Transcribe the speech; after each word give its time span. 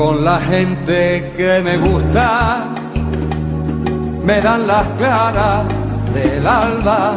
Con 0.00 0.24
la 0.24 0.38
gente 0.38 1.30
que 1.36 1.60
me 1.62 1.76
gusta, 1.76 2.70
me 4.24 4.40
dan 4.40 4.66
las 4.66 4.88
claras 4.96 5.66
del 6.14 6.46
alba, 6.46 7.16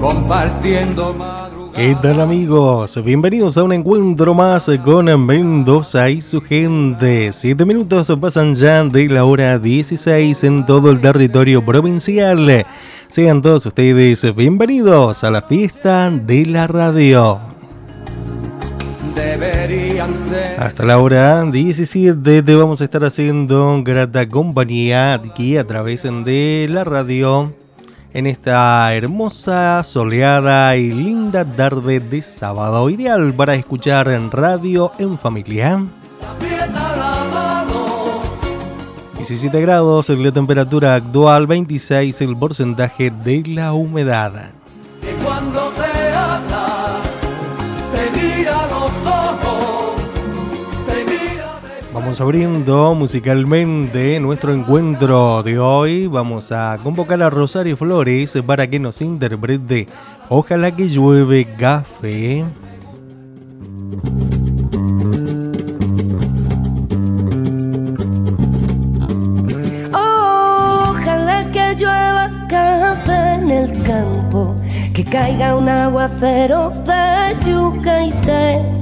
compartiendo 0.00 1.12
madrugada. 1.12 1.76
¿Qué 1.76 1.94
tal 2.00 2.22
amigos? 2.22 2.98
Bienvenidos 3.04 3.58
a 3.58 3.62
un 3.62 3.74
encuentro 3.74 4.32
más 4.32 4.70
con 4.82 5.26
Mendoza 5.26 6.08
y 6.08 6.22
su 6.22 6.40
gente. 6.40 7.30
Siete 7.34 7.66
minutos 7.66 8.10
pasan 8.18 8.54
ya 8.54 8.82
de 8.84 9.06
la 9.10 9.26
hora 9.26 9.58
16 9.58 10.44
en 10.44 10.64
todo 10.64 10.90
el 10.90 10.98
territorio 10.98 11.62
provincial. 11.62 12.64
Sean 13.08 13.42
todos 13.42 13.66
ustedes 13.66 14.34
bienvenidos 14.34 15.22
a 15.24 15.30
la 15.30 15.42
fiesta 15.42 16.08
de 16.08 16.46
la 16.46 16.66
radio. 16.66 17.57
Hasta 20.58 20.84
la 20.84 20.98
hora 20.98 21.44
17 21.44 22.42
te 22.42 22.54
vamos 22.54 22.80
a 22.80 22.84
estar 22.84 23.04
haciendo 23.04 23.82
grata 23.82 24.28
compañía 24.28 25.14
aquí 25.14 25.56
a 25.56 25.66
través 25.66 26.02
de 26.02 26.66
la 26.70 26.84
radio 26.84 27.52
en 28.14 28.26
esta 28.26 28.94
hermosa, 28.94 29.82
soleada 29.84 30.76
y 30.76 30.90
linda 30.90 31.44
tarde 31.44 32.00
de 32.00 32.22
sábado, 32.22 32.88
ideal 32.90 33.34
para 33.34 33.54
escuchar 33.54 34.08
en 34.08 34.30
radio 34.30 34.92
en 34.98 35.18
familia. 35.18 35.84
17 39.16 39.60
grados 39.60 40.08
la 40.08 40.32
temperatura 40.32 40.94
actual, 40.94 41.46
26 41.46 42.20
el 42.20 42.36
porcentaje 42.36 43.10
de 43.10 43.42
la 43.46 43.72
humedad. 43.72 44.52
Vamos 52.08 52.22
abriendo 52.22 52.94
musicalmente 52.94 54.18
nuestro 54.18 54.54
encuentro 54.54 55.42
de 55.42 55.58
hoy. 55.58 56.06
Vamos 56.06 56.50
a 56.52 56.78
convocar 56.82 57.22
a 57.22 57.28
Rosario 57.28 57.76
Flores 57.76 58.32
para 58.46 58.66
que 58.66 58.78
nos 58.78 59.02
interprete 59.02 59.86
Ojalá 60.30 60.74
que 60.74 60.88
llueve 60.88 61.44
café. 61.58 62.46
Ojalá 69.92 71.46
que 71.52 71.74
llueva 71.76 72.30
café 72.48 73.34
en 73.34 73.50
el 73.50 73.82
campo, 73.82 74.56
que 74.94 75.04
caiga 75.04 75.54
un 75.56 75.68
aguacero 75.68 76.70
de 76.86 77.36
yuca 77.46 78.02
y 78.02 78.12
té, 78.24 78.77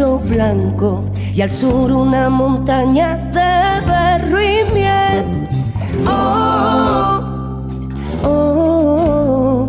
blanco 0.00 1.02
y 1.34 1.42
al 1.42 1.50
sur 1.50 1.92
una 1.92 2.30
montaña 2.30 3.16
de 3.16 3.86
berro 3.86 4.40
y 4.40 4.72
miel. 4.72 5.48
Oh, 6.06 7.20
oh, 8.24 9.68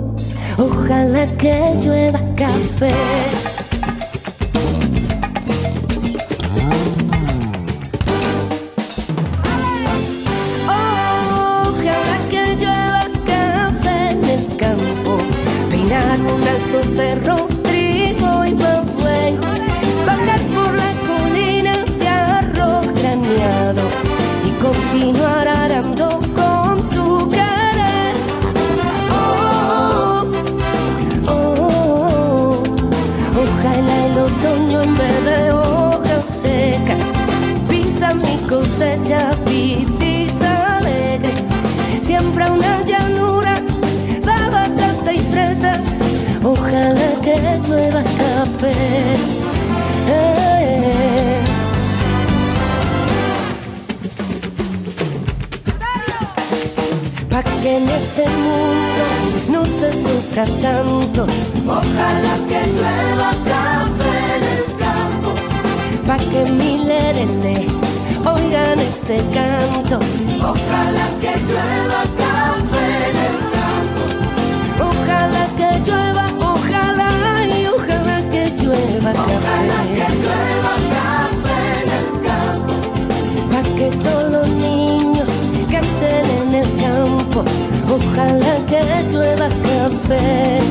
oh, 0.58 0.64
ojalá 0.64 1.28
que 1.38 1.76
llueva 1.82 2.20
café. 2.36 2.94
Pa' 57.30 57.44
que 57.62 57.78
en 57.78 57.90
este 57.90 58.26
mundo 58.46 59.04
no 59.50 59.66
se 59.66 59.90
sufra 60.04 60.46
tanto. 60.62 61.22
Ojalá 61.68 62.36
que 62.50 62.60
llueva 62.74 63.32
café 63.52 64.16
en 64.38 64.44
el 64.54 64.64
campo. 64.84 65.30
Pa' 66.08 66.18
que 66.32 66.42
miles 66.52 66.94
oigan 68.26 68.80
este 68.80 69.18
canto. 69.34 70.00
Ojalá 70.52 71.08
que 71.22 71.34
llueva 71.48 72.02
café 72.22 72.86
en 73.10 73.18
el 73.30 73.38
campo. 73.56 74.04
Ojalá 74.90 75.44
que 75.58 75.70
llueva, 75.86 76.13
llueva 79.14 79.54
café. 79.54 79.74
Ojalá 79.74 79.80
que 79.96 80.06
llueva 80.22 80.74
café 80.96 81.60
en 81.82 81.90
el 81.98 82.08
campo. 82.28 82.74
Pa' 83.52 83.66
que 83.78 83.88
todos 84.04 84.32
los 84.32 84.48
niños 84.50 85.30
canten 85.72 86.26
en 86.42 86.54
el 86.56 86.70
campo. 86.82 87.40
Ojalá 87.96 88.56
que 88.68 88.84
llueva 89.12 89.48
café. 89.50 90.62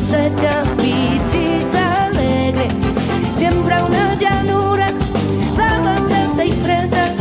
Cosecha 0.00 0.62
pitiza 0.78 2.06
alegre. 2.06 2.68
Siembra 3.34 3.84
una 3.84 4.14
llanura 4.14 4.86
de 5.58 5.70
batata 5.84 6.44
y 6.44 6.52
fresas. 6.52 7.18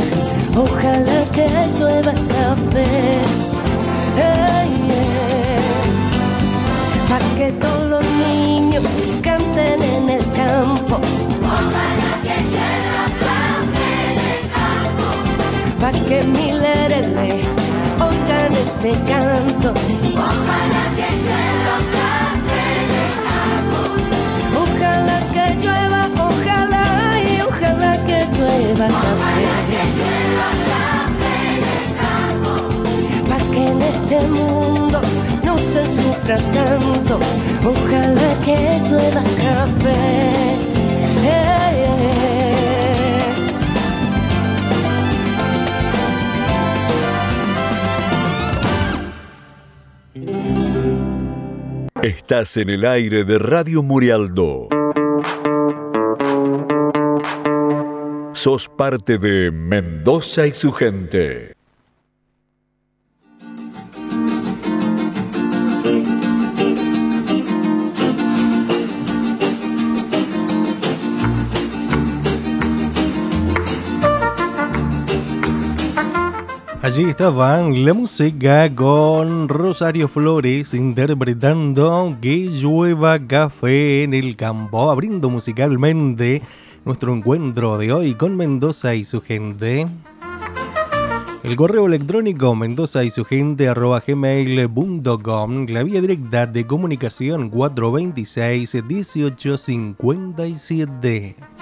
Ojalá 0.55 1.19
que 1.33 1.47
llueva 1.77 2.13
café. 2.35 2.87
Ey, 4.17 4.71
ey. 4.97 5.65
pa' 7.09 7.23
que 7.37 7.51
todos 7.63 7.89
los 7.89 8.05
niños 8.25 8.83
canten 9.21 9.81
en 9.81 10.09
el 10.17 10.25
campo. 10.31 10.95
Ojalá 11.57 12.11
que 12.25 12.35
llueva 12.53 13.05
café 13.27 13.91
en 14.11 14.19
el 14.31 14.41
campo. 14.57 15.07
Pa' 15.81 15.91
que 16.07 16.23
miles 16.23 17.07
oigan 18.07 18.53
este 18.65 18.91
canto. 19.11 19.69
Ojalá 20.15 20.83
que 20.97 21.09
llueva 21.23 21.88
llueva 28.59 28.87
café. 28.87 29.45
Pa' 33.29 33.51
que 33.51 33.67
en 33.67 33.81
este 33.81 34.19
mundo 34.27 35.01
no 35.43 35.57
se 35.57 35.85
sufra 35.85 36.37
tanto, 36.37 37.19
ojalá 37.65 38.29
que 38.45 38.81
llueva 38.89 39.23
café. 39.37 40.39
Estás 52.01 52.55
en 52.55 52.69
el 52.69 52.85
aire 52.85 53.25
de 53.25 53.37
Radio 53.39 53.83
Murialdo. 53.83 54.69
Sos 58.41 58.69
parte 58.69 59.17
de 59.17 59.51
Mendoza 59.51 60.47
y 60.47 60.53
su 60.53 60.71
gente. 60.71 61.51
Allí 76.81 77.09
estaban 77.09 77.83
la 77.83 77.93
música 77.93 78.73
con 78.73 79.49
Rosario 79.49 80.07
Flores 80.07 80.73
interpretando 80.73 82.15
Que 82.21 82.47
llueva 82.47 83.19
café 83.19 84.03
en 84.03 84.13
el 84.13 84.37
campo, 84.37 84.89
abriendo 84.89 85.29
musicalmente 85.29 86.41
nuestro 86.85 87.13
encuentro 87.13 87.77
de 87.77 87.91
hoy 87.91 88.15
con 88.15 88.35
Mendoza 88.35 88.95
y 88.95 89.05
su 89.05 89.21
gente. 89.21 89.85
El 91.41 91.55
correo 91.55 91.87
electrónico 91.87 92.53
mendoza 92.53 93.05
y 93.05 93.11
su 93.11 93.23
gente 93.23 93.69
arroba 93.69 94.03
gmail.com, 94.05 95.67
la 95.69 95.83
vía 95.83 96.01
directa 96.01 96.45
de 96.45 96.67
comunicación 96.67 97.49
426 97.49 98.83
1857. 98.83 101.58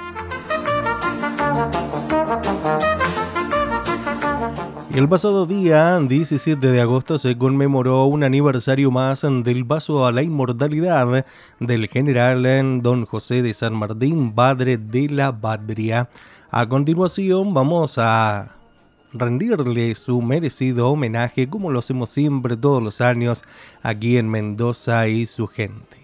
El 4.98 5.08
pasado 5.08 5.46
día 5.46 6.00
17 6.00 6.72
de 6.72 6.82
agosto 6.82 7.20
se 7.20 7.38
conmemoró 7.38 8.06
un 8.06 8.24
aniversario 8.24 8.90
más 8.90 9.22
del 9.22 9.64
paso 9.64 10.08
a 10.08 10.12
la 10.12 10.24
inmortalidad 10.24 11.24
del 11.60 11.88
general 11.88 12.82
Don 12.82 13.06
José 13.06 13.44
de 13.44 13.54
San 13.54 13.76
Martín, 13.76 14.34
padre 14.34 14.78
de 14.78 15.08
la 15.08 15.40
patria. 15.40 16.10
A 16.50 16.68
continuación 16.68 17.54
vamos 17.54 18.00
a 18.00 18.56
rendirle 19.14 19.94
su 19.94 20.20
merecido 20.20 20.90
homenaje 20.90 21.48
como 21.48 21.70
lo 21.70 21.78
hacemos 21.78 22.10
siempre 22.10 22.58
todos 22.58 22.82
los 22.82 23.00
años 23.00 23.44
aquí 23.84 24.18
en 24.18 24.28
Mendoza 24.28 25.08
y 25.08 25.28
su 25.28 25.46
gente. 25.46 25.97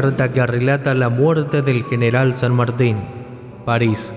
Carta 0.00 0.32
que 0.32 0.46
relata 0.46 0.94
la 0.94 1.10
muerte 1.10 1.60
del 1.60 1.84
general 1.84 2.34
San 2.34 2.54
Martín. 2.54 2.96
París, 3.66 4.10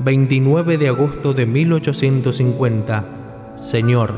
29 0.00 0.78
de 0.78 0.88
agosto 0.88 1.32
de 1.32 1.46
1850. 1.46 3.04
Señor, 3.54 4.14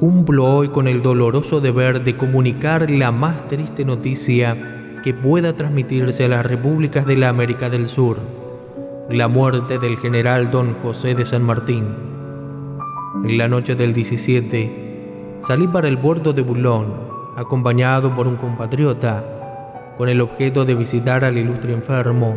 cumplo 0.00 0.46
hoy 0.46 0.70
con 0.70 0.88
el 0.88 1.02
doloroso 1.02 1.60
deber 1.60 2.02
de 2.02 2.16
comunicar 2.16 2.90
la 2.90 3.12
más 3.12 3.46
triste 3.46 3.84
noticia 3.84 4.56
que 5.04 5.14
pueda 5.14 5.52
transmitirse 5.52 6.24
a 6.24 6.28
las 6.28 6.44
repúblicas 6.44 7.06
de 7.06 7.14
la 7.14 7.28
América 7.28 7.70
del 7.70 7.88
Sur. 7.88 8.18
La 9.08 9.28
muerte 9.28 9.78
del 9.78 9.98
general 9.98 10.50
don 10.50 10.74
José 10.82 11.14
de 11.14 11.26
San 11.26 11.44
Martín. 11.44 11.84
En 13.22 13.38
la 13.38 13.46
noche 13.46 13.76
del 13.76 13.92
17, 13.92 15.42
salí 15.42 15.68
para 15.68 15.86
el 15.86 15.98
puerto 15.98 16.32
de 16.32 16.42
Boulogne, 16.42 16.92
acompañado 17.36 18.16
por 18.16 18.26
un 18.26 18.34
compatriota 18.34 19.36
con 20.00 20.08
el 20.08 20.22
objeto 20.22 20.64
de 20.64 20.74
visitar 20.74 21.26
al 21.26 21.36
ilustre 21.36 21.74
enfermo, 21.74 22.34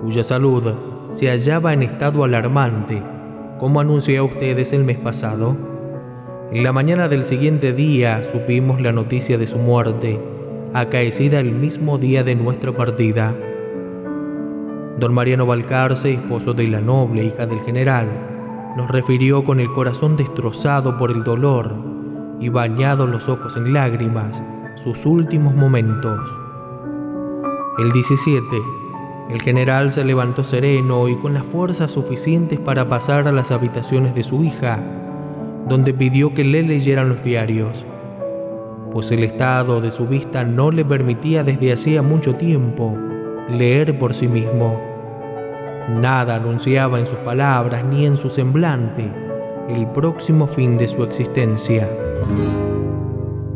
cuya 0.00 0.24
salud 0.24 0.72
se 1.10 1.28
hallaba 1.28 1.74
en 1.74 1.82
estado 1.82 2.24
alarmante, 2.24 3.02
como 3.58 3.78
anuncié 3.78 4.16
a 4.16 4.22
ustedes 4.22 4.72
el 4.72 4.84
mes 4.84 4.96
pasado. 4.96 5.54
En 6.50 6.62
la 6.62 6.72
mañana 6.72 7.06
del 7.06 7.24
siguiente 7.24 7.74
día 7.74 8.24
supimos 8.32 8.80
la 8.80 8.90
noticia 8.90 9.36
de 9.36 9.46
su 9.46 9.58
muerte, 9.58 10.18
acaecida 10.72 11.40
el 11.40 11.52
mismo 11.52 11.98
día 11.98 12.24
de 12.24 12.36
nuestra 12.36 12.72
partida. 12.72 13.36
Don 14.98 15.12
Mariano 15.12 15.44
Balcarce, 15.44 16.14
esposo 16.14 16.54
de 16.54 16.68
la 16.68 16.80
noble 16.80 17.22
hija 17.22 17.44
del 17.44 17.60
general, 17.66 18.08
nos 18.78 18.90
refirió 18.90 19.44
con 19.44 19.60
el 19.60 19.70
corazón 19.74 20.16
destrozado 20.16 20.96
por 20.96 21.10
el 21.10 21.22
dolor 21.22 21.70
y 22.40 22.48
bañados 22.48 23.10
los 23.10 23.28
ojos 23.28 23.58
en 23.58 23.74
lágrimas 23.74 24.42
sus 24.76 25.04
últimos 25.04 25.54
momentos. 25.54 26.43
El 27.76 27.90
17, 27.90 28.46
el 29.30 29.42
general 29.42 29.90
se 29.90 30.04
levantó 30.04 30.44
sereno 30.44 31.08
y 31.08 31.16
con 31.16 31.34
las 31.34 31.42
fuerzas 31.42 31.90
suficientes 31.90 32.60
para 32.60 32.88
pasar 32.88 33.26
a 33.26 33.32
las 33.32 33.50
habitaciones 33.50 34.14
de 34.14 34.22
su 34.22 34.44
hija, 34.44 34.80
donde 35.68 35.92
pidió 35.92 36.32
que 36.34 36.44
le 36.44 36.62
leyeran 36.62 37.08
los 37.08 37.24
diarios, 37.24 37.84
pues 38.92 39.10
el 39.10 39.24
estado 39.24 39.80
de 39.80 39.90
su 39.90 40.06
vista 40.06 40.44
no 40.44 40.70
le 40.70 40.84
permitía 40.84 41.42
desde 41.42 41.72
hacía 41.72 42.00
mucho 42.00 42.36
tiempo 42.36 42.96
leer 43.50 43.98
por 43.98 44.14
sí 44.14 44.28
mismo. 44.28 44.80
Nada 46.00 46.36
anunciaba 46.36 47.00
en 47.00 47.08
sus 47.08 47.18
palabras 47.18 47.84
ni 47.84 48.06
en 48.06 48.16
su 48.16 48.30
semblante 48.30 49.10
el 49.68 49.88
próximo 49.88 50.46
fin 50.46 50.78
de 50.78 50.86
su 50.86 51.02
existencia. 51.02 51.88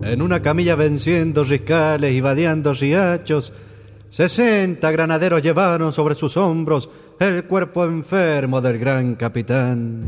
En 0.02 0.22
una 0.22 0.42
camilla 0.42 0.74
venciendo 0.74 1.44
riscales 1.44 2.12
y 2.12 2.20
vadeando 2.20 2.74
riachos, 2.74 3.52
Sesenta 4.10 4.90
granaderos 4.90 5.42
llevaron 5.42 5.92
sobre 5.92 6.14
sus 6.14 6.36
hombros 6.36 6.88
el 7.20 7.44
cuerpo 7.44 7.84
enfermo 7.84 8.60
del 8.60 8.78
gran 8.78 9.16
capitán. 9.16 10.02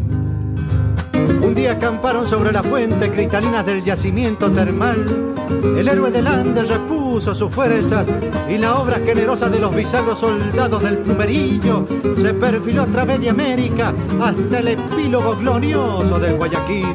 Un 1.43 1.55
día 1.55 1.73
acamparon 1.73 2.27
sobre 2.27 2.51
la 2.51 2.63
fuente 2.63 3.11
cristalina 3.11 3.63
del 3.63 3.85
yacimiento 3.85 4.51
termal. 4.51 5.35
El 5.77 5.87
héroe 5.87 6.11
del 6.11 6.27
Andes 6.27 6.69
repuso 6.69 7.35
sus 7.35 7.53
fuerzas 7.53 8.09
y 8.49 8.57
la 8.57 8.77
obra 8.77 9.01
generosa 9.01 9.51
de 9.51 9.59
los 9.59 9.75
bisagros 9.75 10.21
soldados 10.21 10.83
del 10.83 10.99
plumerillo 10.99 11.87
se 12.17 12.33
perfiló 12.33 12.83
a 12.83 12.87
través 12.87 13.21
de 13.21 13.31
América 13.31 13.93
hasta 14.21 14.61
el 14.61 14.69
epílogo 14.69 15.37
glorioso 15.37 16.19
del 16.19 16.37
Guayaquil. 16.37 16.95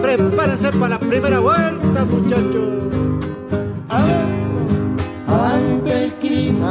Prepárense 0.00 0.70
para 0.72 0.90
la 0.90 0.98
primera 1.00 1.40
vuelta, 1.40 2.04
muchachos. 2.04 2.74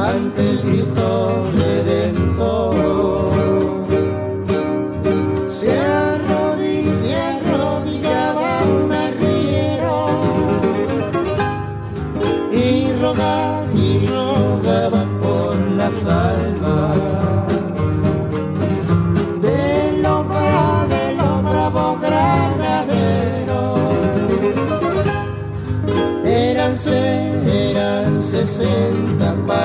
Ante 0.10 0.50
el 0.50 0.60
Cristo 0.60 1.46
Redentor. 1.56 3.23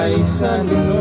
Sesenta 0.08 0.68
paisanos. 0.68 0.97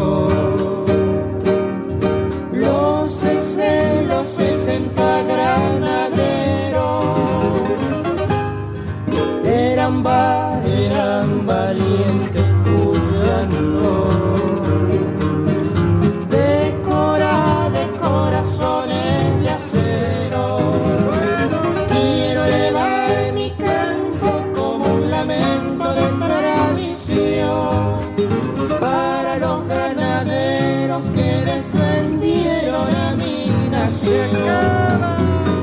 que 31.15 31.45
defendieron 31.53 32.87
a 32.89 33.15
mi 33.15 33.69
nación. 33.69 34.29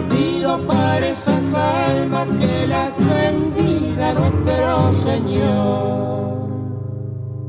Pido 0.09 0.59
para 0.67 1.09
esas 1.09 1.53
almas 1.53 2.29
que 2.41 2.67
las 2.67 2.93
bendiga 2.99 4.13
nuestro 4.15 4.93
Señor. 4.95 6.45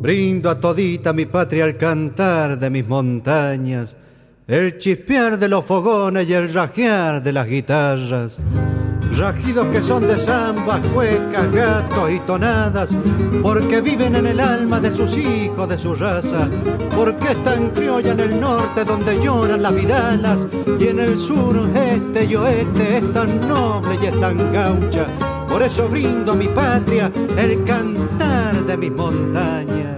Brindo 0.01 0.50
a 0.50 0.60
todita 0.60 1.13
mi 1.13 1.25
patria 1.25 1.63
al 1.65 1.77
cantar 1.77 2.60
de 2.60 2.70
mis 2.70 2.88
montañas 2.88 3.96
el 4.47 4.77
chispear 4.77 5.39
de 5.39 5.49
los 5.49 5.65
fogones 5.65 6.27
y 6.27 6.33
el 6.33 6.53
rajear 6.53 7.21
de 7.23 7.33
las 7.33 7.47
guitarras 7.47 8.39
rajidos 9.17 9.67
que 9.67 9.81
son 9.81 10.07
de 10.07 10.17
zambas, 10.17 10.81
cuecas, 10.93 11.51
gatos 11.51 12.11
y 12.11 12.19
tonadas, 12.21 12.89
porque 13.41 13.81
viven 13.81 14.15
en 14.15 14.25
el 14.25 14.39
alma 14.39 14.79
de 14.79 14.91
sus 14.91 15.17
hijos, 15.17 15.69
de 15.69 15.77
su 15.77 15.95
raza, 15.95 16.49
porque 16.95 17.31
están 17.31 17.69
criolla 17.69 18.11
en 18.11 18.19
el 18.19 18.39
norte 18.39 18.83
donde 18.83 19.19
lloran 19.19 19.61
las 19.61 19.73
vidalas, 19.73 20.45
y 20.79 20.87
en 20.87 20.99
el 20.99 21.17
sur, 21.17 21.69
este 21.75 22.25
y 22.25 22.35
oeste 22.35 22.97
es 22.97 23.13
tan 23.13 23.39
noble 23.47 23.97
y 24.01 24.07
es 24.07 24.19
tan 24.19 24.51
gaucha. 24.51 25.05
Por 25.47 25.61
eso 25.63 25.87
brindo 25.87 26.33
a 26.33 26.35
mi 26.35 26.47
patria 26.47 27.11
el 27.37 27.63
cantar 27.63 28.65
de 28.65 28.77
mis 28.77 28.91
montañas. 28.91 29.95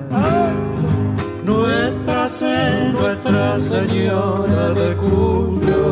Nuestra, 2.29 3.57
Señora 3.57 4.73
de 4.73 4.97
Cuyo 4.97 5.86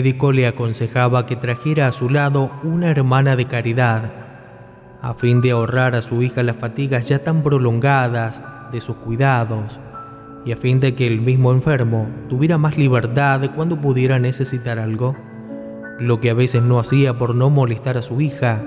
médico 0.00 0.32
le 0.32 0.46
aconsejaba 0.46 1.26
que 1.26 1.36
trajera 1.36 1.86
a 1.86 1.92
su 1.92 2.08
lado 2.08 2.50
una 2.62 2.90
hermana 2.90 3.36
de 3.36 3.44
caridad, 3.44 4.10
a 5.02 5.12
fin 5.12 5.42
de 5.42 5.50
ahorrar 5.50 5.94
a 5.94 6.00
su 6.00 6.22
hija 6.22 6.42
las 6.42 6.56
fatigas 6.56 7.06
ya 7.06 7.18
tan 7.18 7.42
prolongadas 7.42 8.40
de 8.72 8.80
sus 8.80 8.96
cuidados, 8.96 9.78
y 10.46 10.52
a 10.52 10.56
fin 10.56 10.80
de 10.80 10.94
que 10.94 11.06
el 11.06 11.20
mismo 11.20 11.52
enfermo 11.52 12.08
tuviera 12.30 12.56
más 12.56 12.78
libertad 12.78 13.42
cuando 13.54 13.78
pudiera 13.78 14.18
necesitar 14.18 14.78
algo, 14.78 15.14
lo 15.98 16.18
que 16.18 16.30
a 16.30 16.34
veces 16.34 16.62
no 16.62 16.80
hacía 16.80 17.18
por 17.18 17.34
no 17.34 17.50
molestar 17.50 17.98
a 17.98 18.02
su 18.02 18.22
hija. 18.22 18.62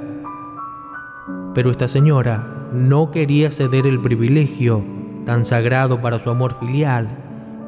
Pero 1.56 1.72
esta 1.72 1.88
señora 1.88 2.48
no 2.72 3.10
quería 3.10 3.50
ceder 3.50 3.88
el 3.88 4.00
privilegio 4.00 4.84
tan 5.25 5.46
sagrado 5.46 6.00
para 6.00 6.20
su 6.20 6.30
amor 6.30 6.60
filial 6.60 7.08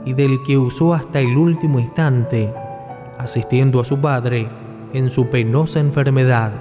y 0.05 0.13
del 0.13 0.43
que 0.43 0.55
usó 0.55 0.93
hasta 0.93 1.19
el 1.19 1.36
último 1.36 1.79
instante 1.79 2.53
asistiendo 3.17 3.79
a 3.79 3.86
su 3.86 4.00
padre 4.00 4.48
en 4.93 5.10
su 5.10 5.29
penosa 5.29 5.79
enfermedad. 5.79 6.51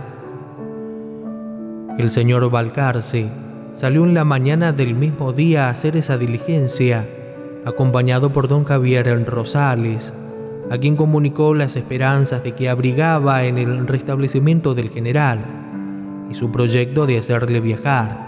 El 1.98 2.10
señor 2.10 2.50
Balcarce 2.50 3.28
salió 3.74 4.04
en 4.04 4.14
la 4.14 4.24
mañana 4.24 4.72
del 4.72 4.94
mismo 4.94 5.32
día 5.32 5.66
a 5.66 5.70
hacer 5.70 5.96
esa 5.96 6.18
diligencia, 6.18 7.08
acompañado 7.64 8.30
por 8.30 8.48
don 8.48 8.64
Javier 8.64 9.24
Rosales, 9.26 10.12
a 10.70 10.78
quien 10.78 10.96
comunicó 10.96 11.54
las 11.54 11.76
esperanzas 11.76 12.42
de 12.42 12.52
que 12.52 12.68
abrigaba 12.68 13.44
en 13.44 13.58
el 13.58 13.86
restablecimiento 13.86 14.74
del 14.74 14.90
general 14.90 15.44
y 16.30 16.34
su 16.34 16.50
proyecto 16.50 17.06
de 17.06 17.18
hacerle 17.18 17.60
viajar. 17.60 18.24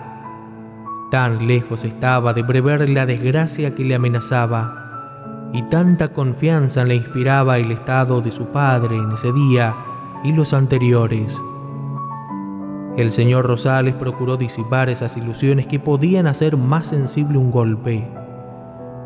Tan 1.10 1.46
lejos 1.46 1.84
estaba 1.84 2.34
de 2.34 2.44
prever 2.44 2.88
la 2.88 3.06
desgracia 3.06 3.74
que 3.74 3.84
le 3.84 3.94
amenazaba 3.94 4.85
y 5.52 5.62
tanta 5.64 6.08
confianza 6.08 6.84
le 6.84 6.96
inspiraba 6.96 7.58
el 7.58 7.70
estado 7.70 8.20
de 8.20 8.32
su 8.32 8.46
padre 8.46 8.96
en 8.96 9.12
ese 9.12 9.32
día 9.32 9.74
y 10.24 10.32
los 10.32 10.52
anteriores. 10.52 11.36
El 12.96 13.12
señor 13.12 13.46
Rosales 13.46 13.94
procuró 13.94 14.36
disipar 14.36 14.88
esas 14.88 15.16
ilusiones 15.16 15.66
que 15.66 15.78
podían 15.78 16.26
hacer 16.26 16.56
más 16.56 16.86
sensible 16.86 17.38
un 17.38 17.50
golpe, 17.50 18.06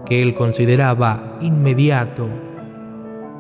que 0.07 0.23
él 0.23 0.35
consideraba 0.35 1.37
inmediato, 1.41 2.29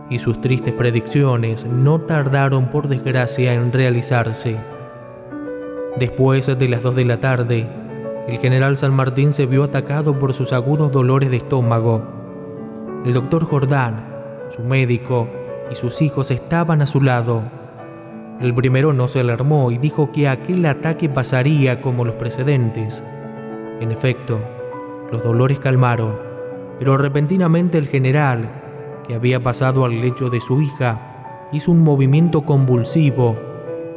y 0.08 0.18
sus 0.18 0.40
tristes 0.40 0.74
predicciones 0.74 1.64
no 1.64 2.00
tardaron 2.00 2.66
por 2.66 2.88
desgracia 2.88 3.54
en 3.54 3.72
realizarse. 3.72 4.56
Después 5.98 6.46
de 6.46 6.68
las 6.68 6.82
dos 6.82 6.96
de 6.96 7.04
la 7.04 7.20
tarde, 7.20 7.68
el 8.26 8.38
general 8.38 8.76
San 8.76 8.92
Martín 8.92 9.32
se 9.32 9.46
vio 9.46 9.64
atacado 9.64 10.18
por 10.18 10.34
sus 10.34 10.52
agudos 10.52 10.90
dolores 10.90 11.30
de 11.30 11.36
estómago 11.36 12.19
el 13.04 13.14
doctor 13.14 13.46
Jordán, 13.46 14.04
su 14.50 14.62
médico 14.62 15.26
y 15.70 15.74
sus 15.74 16.02
hijos 16.02 16.30
estaban 16.30 16.82
a 16.82 16.86
su 16.86 17.00
lado. 17.00 17.42
El 18.40 18.54
primero 18.54 18.92
no 18.92 19.08
se 19.08 19.20
alarmó 19.20 19.70
y 19.70 19.78
dijo 19.78 20.12
que 20.12 20.28
aquel 20.28 20.66
ataque 20.66 21.08
pasaría 21.08 21.80
como 21.80 22.04
los 22.04 22.16
precedentes. 22.16 23.02
En 23.80 23.90
efecto, 23.90 24.38
los 25.10 25.22
dolores 25.22 25.58
calmaron, 25.58 26.16
pero 26.78 26.98
repentinamente 26.98 27.78
el 27.78 27.88
general, 27.88 28.50
que 29.06 29.14
había 29.14 29.42
pasado 29.42 29.86
al 29.86 29.98
lecho 30.02 30.28
de 30.28 30.40
su 30.40 30.60
hija, 30.60 31.48
hizo 31.52 31.70
un 31.72 31.82
movimiento 31.82 32.42
convulsivo, 32.42 33.34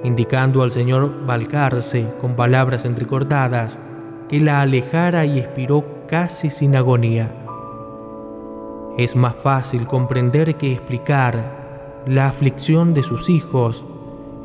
indicando 0.06 0.64
al 0.64 0.72
señor 0.72 1.26
Balcarce 1.26 2.08
con 2.22 2.36
palabras 2.36 2.86
entrecortadas 2.86 3.78
que 4.30 4.40
la 4.40 4.62
alejara 4.62 5.26
y 5.26 5.40
expiró 5.40 5.84
casi 6.08 6.50
sin 6.50 6.78
agonía. 6.78 7.43
Es 8.98 9.16
más 9.16 9.36
fácil 9.36 9.88
comprender 9.88 10.56
que 10.56 10.72
explicar 10.72 12.04
la 12.06 12.28
aflicción 12.28 12.94
de 12.94 13.04
sus 13.04 13.30
hijos 13.30 13.84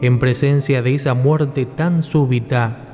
en 0.01 0.19
presencia 0.19 0.81
de 0.81 0.95
esa 0.95 1.15
muerte 1.15 1.67
tan 1.67 2.03
súbita 2.03 2.88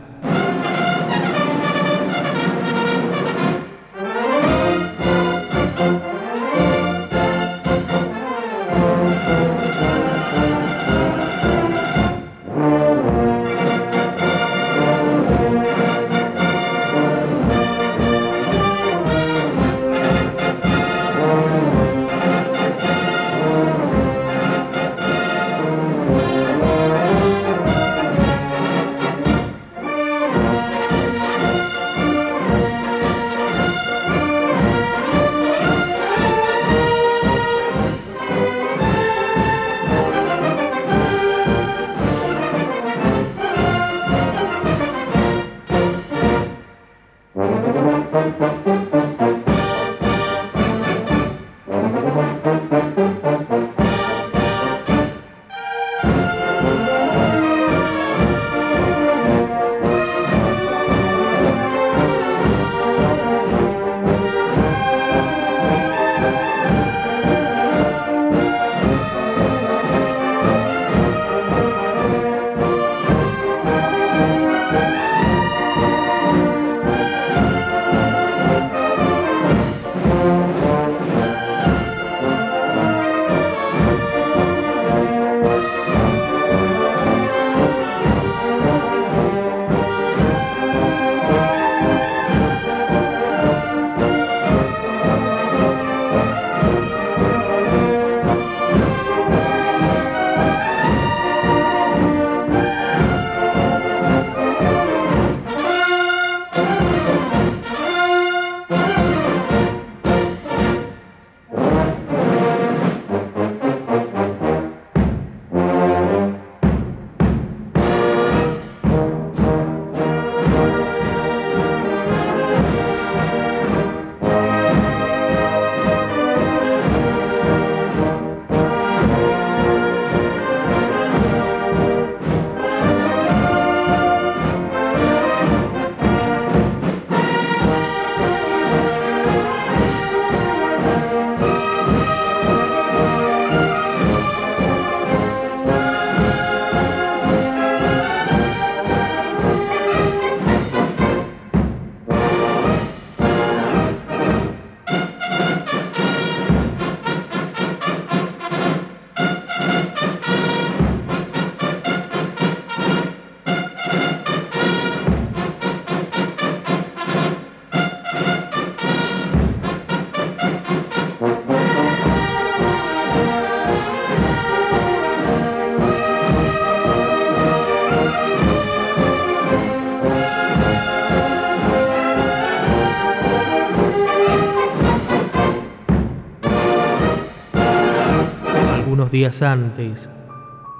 días 189.15 189.43
antes, 189.43 190.11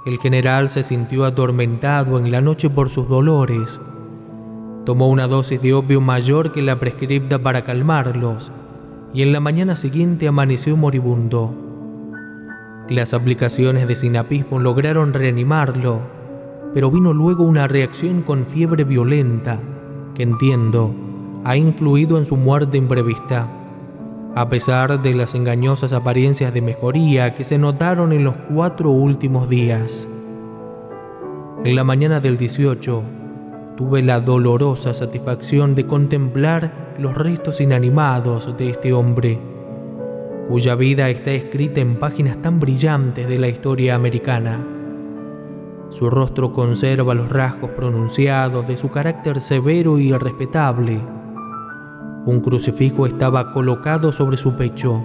el 0.05 0.19
general 0.19 0.67
se 0.67 0.83
sintió 0.83 1.23
atormentado 1.23 2.19
en 2.19 2.31
la 2.31 2.41
noche 2.41 2.69
por 2.69 2.89
sus 2.89 3.07
dolores. 3.07 3.79
Tomó 4.85 5.07
una 5.07 5.25
dosis 5.25 5.61
de 5.61 5.73
opio 5.73 6.01
mayor 6.01 6.51
que 6.51 6.61
la 6.61 6.77
prescripta 6.77 7.39
para 7.39 7.63
calmarlos 7.63 8.51
y 9.13 9.21
en 9.21 9.31
la 9.31 9.39
mañana 9.39 9.77
siguiente 9.77 10.27
amaneció 10.27 10.75
moribundo. 10.75 11.55
Las 12.89 13.13
aplicaciones 13.13 13.87
de 13.87 13.95
sinapismo 13.95 14.59
lograron 14.59 15.13
reanimarlo, 15.13 16.01
pero 16.73 16.91
vino 16.91 17.13
luego 17.13 17.45
una 17.45 17.69
reacción 17.69 18.21
con 18.21 18.47
fiebre 18.47 18.83
violenta 18.83 19.61
que 20.13 20.23
entiendo 20.23 20.93
ha 21.45 21.55
influido 21.55 22.17
en 22.17 22.25
su 22.25 22.35
muerte 22.35 22.77
imprevista, 22.77 23.47
a 24.35 24.49
pesar 24.49 25.01
de 25.01 25.13
las 25.13 25.33
engañosas 25.33 25.93
apariencias 25.93 26.53
de 26.53 26.61
mejoría 26.61 27.33
que 27.33 27.43
se 27.43 27.57
notaron 27.57 28.11
en 28.13 28.23
los 28.23 28.35
cuatro 28.53 28.91
últimos 28.91 29.49
días. 29.49 30.07
En 31.63 31.75
la 31.75 31.83
mañana 31.83 32.19
del 32.19 32.37
18, 32.37 33.03
tuve 33.77 34.03
la 34.03 34.19
dolorosa 34.19 34.93
satisfacción 34.93 35.73
de 35.73 35.87
contemplar 35.87 36.95
los 36.99 37.15
restos 37.15 37.61
inanimados 37.61 38.55
de 38.57 38.69
este 38.69 38.93
hombre 38.93 39.39
cuya 40.47 40.75
vida 40.75 41.09
está 41.09 41.31
escrita 41.31 41.81
en 41.81 41.95
páginas 41.95 42.41
tan 42.41 42.59
brillantes 42.59 43.27
de 43.27 43.39
la 43.39 43.47
historia 43.47 43.95
americana. 43.95 44.63
Su 45.89 46.09
rostro 46.09 46.53
conserva 46.53 47.13
los 47.13 47.29
rasgos 47.29 47.71
pronunciados 47.71 48.67
de 48.67 48.77
su 48.77 48.91
carácter 48.91 49.41
severo 49.41 49.97
y 49.97 50.11
respetable. 50.11 50.99
Un 52.25 52.39
crucifijo 52.39 53.05
estaba 53.05 53.53
colocado 53.53 54.11
sobre 54.11 54.37
su 54.37 54.55
pecho, 54.55 55.03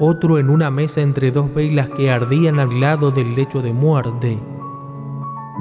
otro 0.00 0.38
en 0.38 0.48
una 0.48 0.70
mesa 0.70 1.02
entre 1.02 1.30
dos 1.30 1.52
velas 1.52 1.90
que 1.90 2.10
ardían 2.10 2.58
al 2.58 2.80
lado 2.80 3.10
del 3.10 3.34
lecho 3.34 3.60
de 3.60 3.74
muerte. 3.74 4.38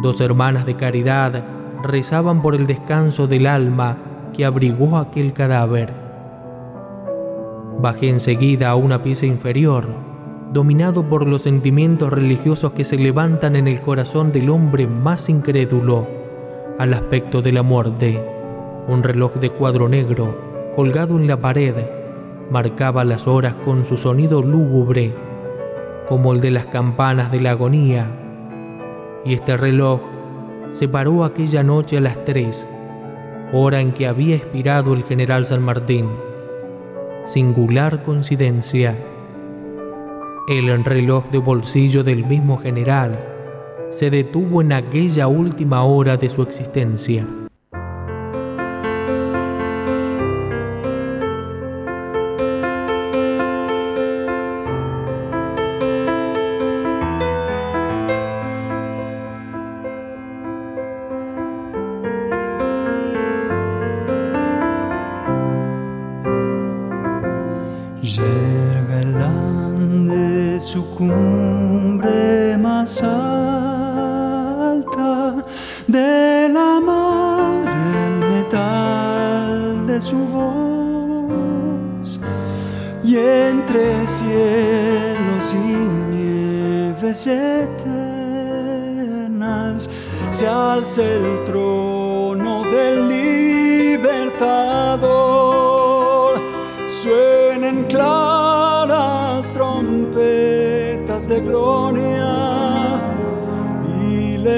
Dos 0.02 0.22
hermanas 0.22 0.66
de 0.66 0.76
caridad 0.76 1.44
rezaban 1.84 2.42
por 2.42 2.56
el 2.56 2.66
descanso 2.66 3.28
del 3.28 3.46
alma 3.46 3.98
que 4.32 4.46
abrigó 4.46 4.98
aquel 4.98 5.34
cadáver. 5.34 5.94
Bajé 7.80 8.08
enseguida 8.08 8.70
a 8.70 8.76
una 8.76 9.04
pieza 9.04 9.26
inferior, 9.26 9.86
dominado 10.54 11.04
por 11.04 11.28
los 11.28 11.42
sentimientos 11.42 12.10
religiosos 12.10 12.72
que 12.72 12.86
se 12.86 12.98
levantan 12.98 13.58
en 13.58 13.68
el 13.68 13.82
corazón 13.82 14.32
del 14.32 14.50
hombre 14.50 14.88
más 14.88 15.28
incrédulo 15.28 16.08
al 16.80 16.94
aspecto 16.94 17.42
de 17.42 17.52
la 17.52 17.64
muerte. 17.64 18.24
Un 18.88 19.04
reloj 19.04 19.34
de 19.36 19.50
cuadro 19.50 19.88
negro, 19.90 20.43
colgado 20.76 21.18
en 21.18 21.28
la 21.28 21.38
pared, 21.38 21.76
marcaba 22.50 23.04
las 23.06 23.28
horas 23.28 23.56
con 23.66 23.86
su 23.86 23.98
sonido 23.98 24.42
lúgubre, 24.42 25.14
como 26.10 26.34
el 26.34 26.42
de 26.42 26.52
las 26.52 26.66
campanas 26.68 27.32
de 27.32 27.40
la 27.40 27.52
agonía. 27.52 28.08
Y 29.26 29.34
este 29.34 29.58
reloj 29.58 30.02
se 30.72 30.88
paró 30.88 31.24
aquella 31.24 31.64
noche 31.64 31.98
a 31.98 32.02
las 32.02 32.24
tres, 32.26 32.68
hora 33.52 33.82
en 33.82 33.92
que 33.92 34.08
había 34.08 34.36
expirado 34.36 34.94
el 34.94 35.04
general 35.04 35.46
San 35.46 35.62
Martín 35.62 36.08
singular 37.26 38.04
coincidencia. 38.04 38.96
El 40.50 40.84
reloj 40.84 41.30
de 41.32 41.38
bolsillo 41.38 42.04
del 42.04 42.26
mismo 42.26 42.58
general 42.58 43.18
se 43.92 44.10
detuvo 44.10 44.62
en 44.62 44.74
aquella 44.74 45.28
última 45.28 45.84
hora 45.84 46.18
de 46.18 46.30
su 46.30 46.42
existencia. 46.42 47.26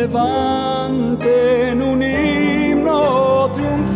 Levanten 0.05 1.81
un 1.81 1.99
himno 2.03 3.49
triunfal 3.55 3.87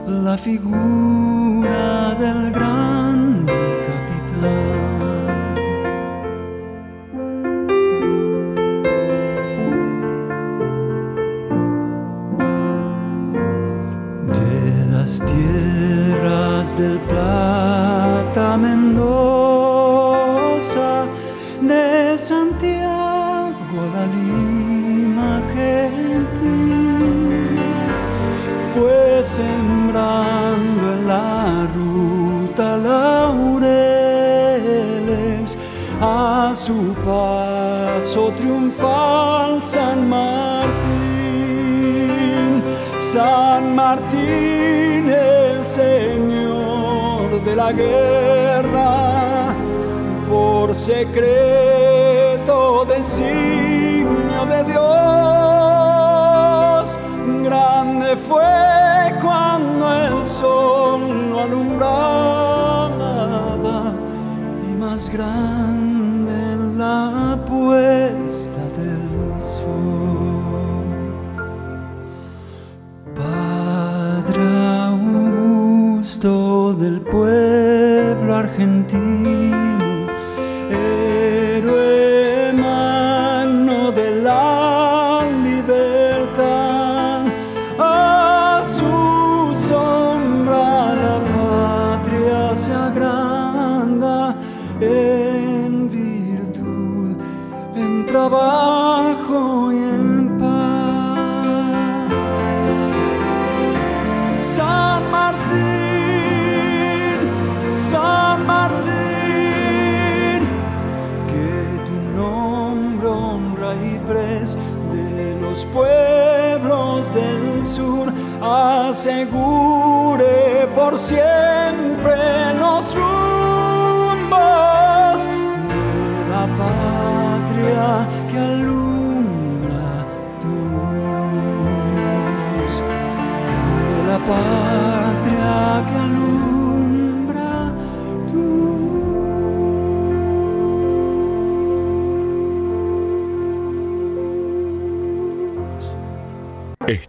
la 0.07 0.37
figura 0.37 2.15
del 2.19 2.53
sembrando 29.35 30.83
en 30.93 31.07
la 31.07 31.67
ruta 31.75 32.77
laureles. 32.77 33.57
A 36.01 36.53
su 36.55 36.95
paso 37.05 38.31
triunfal 38.37 39.61
San 39.61 40.09
Martín, 40.09 40.93
San 42.99 43.75
Martín 43.75 45.09
el 45.09 45.63
Señor 45.63 47.43
de 47.43 47.55
la 47.55 47.71
guerra, 47.73 49.53
por 50.27 50.73
secreto 50.73 52.55
designio 52.85 54.45
de 54.45 54.63
Dios, 54.63 54.87
grande 57.43 58.15
fue 58.15 58.78
sol 60.39 61.02
lo 61.30 61.39
alumbraba 61.41 63.13
y 64.69 64.75
más 64.75 65.10
grande 65.10 65.48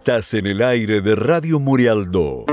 Estás 0.03 0.33
en 0.33 0.47
el 0.47 0.63
aire 0.63 0.99
de 0.99 1.15
Radio 1.15 1.59
Murialdo. 1.59 2.45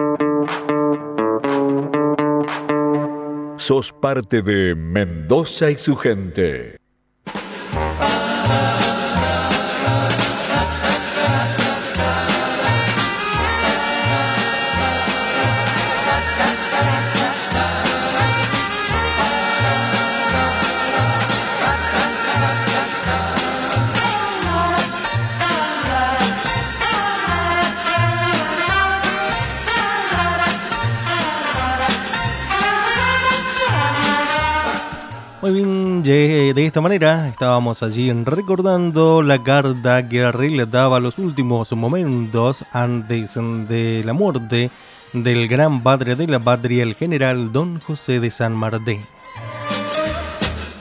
Sos 3.56 3.90
parte 3.90 4.42
de 4.42 4.74
Mendoza 4.74 5.70
y 5.70 5.78
su 5.78 5.96
gente. 5.96 6.77
Esta 36.68 36.82
manera 36.82 37.26
estábamos 37.28 37.82
allí 37.82 38.12
recordando 38.12 39.22
la 39.22 39.42
carta 39.42 40.06
que 40.06 40.30
relataba 40.30 41.00
los 41.00 41.16
últimos 41.16 41.72
momentos 41.72 42.62
antes 42.72 43.36
de 43.36 44.02
la 44.04 44.12
muerte 44.12 44.70
del 45.14 45.48
gran 45.48 45.82
padre 45.82 46.14
de 46.14 46.26
la 46.26 46.38
patria, 46.38 46.82
el 46.82 46.94
general 46.94 47.52
Don 47.52 47.80
José 47.80 48.20
de 48.20 48.30
San 48.30 48.52
Martín. 48.52 49.00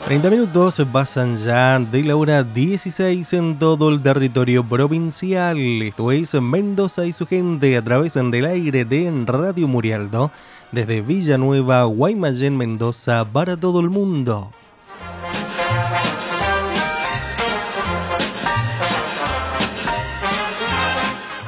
30 0.04 0.30
minutos 0.30 0.82
pasan 0.92 1.38
ya 1.38 1.80
de 1.80 2.04
la 2.04 2.18
hora 2.18 2.44
16 2.44 3.32
en 3.32 3.58
todo 3.58 3.88
el 3.88 4.04
territorio 4.04 4.68
provincial. 4.68 5.58
Esto 5.58 6.12
es 6.12 6.34
Mendoza 6.34 7.06
y 7.06 7.14
su 7.14 7.26
gente 7.26 7.78
a 7.78 7.82
través 7.82 8.16
del 8.16 8.46
aire 8.46 8.84
de 8.84 9.24
Radio 9.26 9.70
Murialdo 9.70 10.32
desde 10.74 11.00
Villanueva, 11.00 11.84
Guaymallén, 11.86 12.58
Mendoza 12.58 13.24
para 13.32 13.56
todo 13.56 13.80
el 13.80 13.90
mundo. 13.90 14.52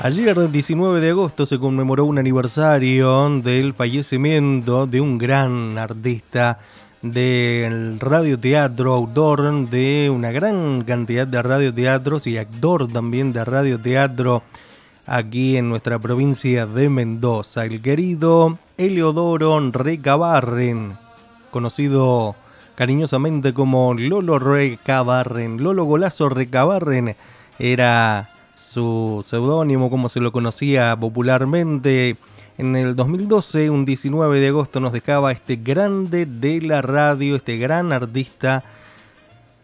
Ayer, 0.01 0.49
19 0.49 1.01
de 1.01 1.09
agosto, 1.09 1.45
se 1.45 1.59
conmemoró 1.59 2.05
un 2.05 2.17
aniversario 2.17 3.41
del 3.41 3.73
fallecimiento 3.73 4.87
de 4.87 5.01
un 5.01 5.17
gran 5.17 5.77
artista 5.77 6.59
del 7.01 7.99
radioteatro, 7.99 8.93
autor 8.93 9.67
de 9.69 10.09
una 10.09 10.31
gran 10.31 10.85
cantidad 10.85 11.27
de 11.27 11.41
radioteatros 11.41 12.27
y 12.27 12.37
actor 12.37 12.87
también 12.87 13.33
de 13.33 13.43
radioteatro 13.43 14.41
aquí 15.05 15.57
en 15.57 15.67
nuestra 15.67 15.99
provincia 15.99 16.65
de 16.65 16.87
Mendoza, 16.87 17.65
el 17.65 17.81
querido 17.81 18.57
Eleodoro 18.77 19.59
Recabarren, 19.69 20.97
conocido 21.51 22.37
cariñosamente 22.75 23.53
como 23.53 23.93
Lolo 23.95 24.39
Recabarren, 24.39 25.61
Lolo 25.61 25.83
Golazo 25.83 26.29
Recabarren, 26.29 27.17
era 27.59 28.29
su 28.69 29.25
seudónimo, 29.27 29.89
como 29.89 30.09
se 30.09 30.19
lo 30.19 30.31
conocía 30.31 30.95
popularmente. 30.97 32.17
En 32.57 32.75
el 32.75 32.95
2012, 32.95 33.69
un 33.69 33.85
19 33.85 34.39
de 34.39 34.47
agosto, 34.49 34.79
nos 34.79 34.93
dejaba 34.93 35.31
este 35.31 35.55
grande 35.55 36.25
de 36.25 36.61
la 36.61 36.81
radio, 36.81 37.35
este 37.35 37.57
gran 37.57 37.91
artista 37.91 38.63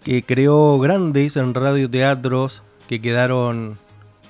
que 0.03 0.23
creó 0.23 0.79
grandes 0.79 1.37
en 1.37 1.53
radioteatros 1.53 2.63
que 2.87 3.01
quedaron 3.01 3.77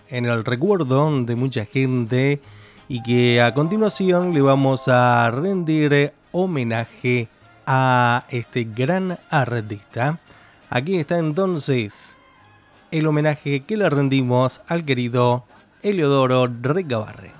en 0.09 0.25
el 0.25 0.43
recuerdo 0.43 1.23
de 1.23 1.35
mucha 1.35 1.65
gente 1.65 2.41
y 2.87 3.01
que 3.03 3.41
a 3.41 3.53
continuación 3.53 4.33
le 4.33 4.41
vamos 4.41 4.87
a 4.87 5.29
rendir 5.31 6.13
homenaje 6.31 7.27
a 7.65 8.25
este 8.29 8.65
gran 8.65 9.19
artista. 9.29 10.19
Aquí 10.69 10.97
está 10.97 11.17
entonces 11.17 12.14
el 12.97 13.07
homenaje 13.07 13.61
que 13.61 13.75
le 13.75 13.89
rendimos 13.89 14.61
al 14.67 14.85
querido 14.85 15.43
Eleodoro 15.83 16.47
Recabarren. 16.47 17.33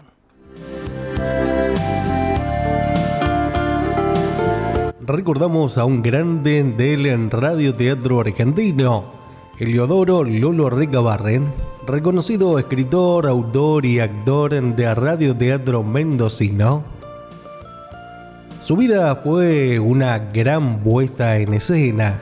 Recordamos 5.07 5.77
a 5.77 5.85
un 5.85 6.01
grande 6.01 6.61
del 6.63 7.31
radioteatro 7.31 8.19
argentino, 8.19 9.05
Eleodoro 9.57 10.25
Lolo 10.25 10.69
Recabarren, 10.69 11.53
reconocido 11.87 12.59
escritor, 12.59 13.25
autor 13.25 13.85
y 13.85 14.01
actor 14.01 14.51
de 14.51 14.93
radioteatro 14.93 15.83
mendocino. 15.83 16.83
Su 18.61 18.75
vida 18.75 19.15
fue 19.15 19.79
una 19.79 20.17
gran 20.17 20.79
puesta 20.79 21.37
en 21.37 21.53
escena. 21.53 22.19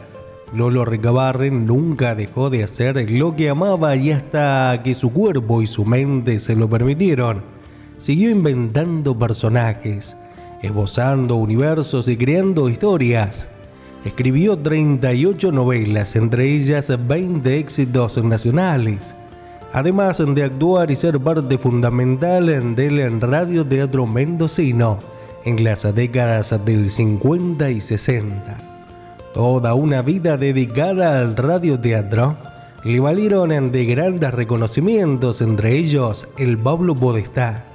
Lolo 0.53 0.85
Recabarren 0.85 1.65
nunca 1.65 2.13
dejó 2.13 2.51
de 2.51 2.63
hacer 2.63 3.09
lo 3.09 3.35
que 3.35 3.49
amaba 3.49 3.95
y 3.95 4.11
hasta 4.11 4.81
que 4.83 4.93
su 4.93 5.11
cuerpo 5.11 5.63
y 5.63 5.67
su 5.67 5.83
mente 5.83 6.37
se 6.37 6.55
lo 6.55 6.69
permitieron, 6.69 7.41
siguió 7.97 8.29
inventando 8.29 9.17
personajes, 9.17 10.15
esbozando 10.61 11.37
universos 11.37 12.07
y 12.07 12.17
creando 12.17 12.69
historias. 12.69 13.47
Escribió 14.05 14.55
38 14.55 15.51
novelas, 15.51 16.15
entre 16.15 16.45
ellas 16.53 16.91
20 17.07 17.57
éxitos 17.57 18.23
nacionales, 18.23 19.15
además 19.71 20.21
de 20.23 20.43
actuar 20.43 20.91
y 20.91 20.95
ser 20.95 21.19
parte 21.19 21.57
fundamental 21.57 22.75
del 22.75 23.21
radioteatro 23.21 24.05
mendocino 24.05 24.99
en 25.45 25.63
las 25.63 25.95
décadas 25.95 26.53
del 26.63 26.91
50 26.91 27.71
y 27.71 27.81
60. 27.81 28.72
Toda 29.33 29.73
una 29.73 30.03
vida 30.03 30.37
dedicada 30.37 31.19
al 31.19 31.35
radioteatro 31.35 32.37
le 32.83 32.99
valieron 32.99 33.71
de 33.71 33.85
grandes 33.85 34.31
reconocimientos, 34.31 35.41
entre 35.41 35.75
ellos 35.75 36.27
el 36.37 36.55
Pablo 36.59 36.93
Podestá, 36.93 37.65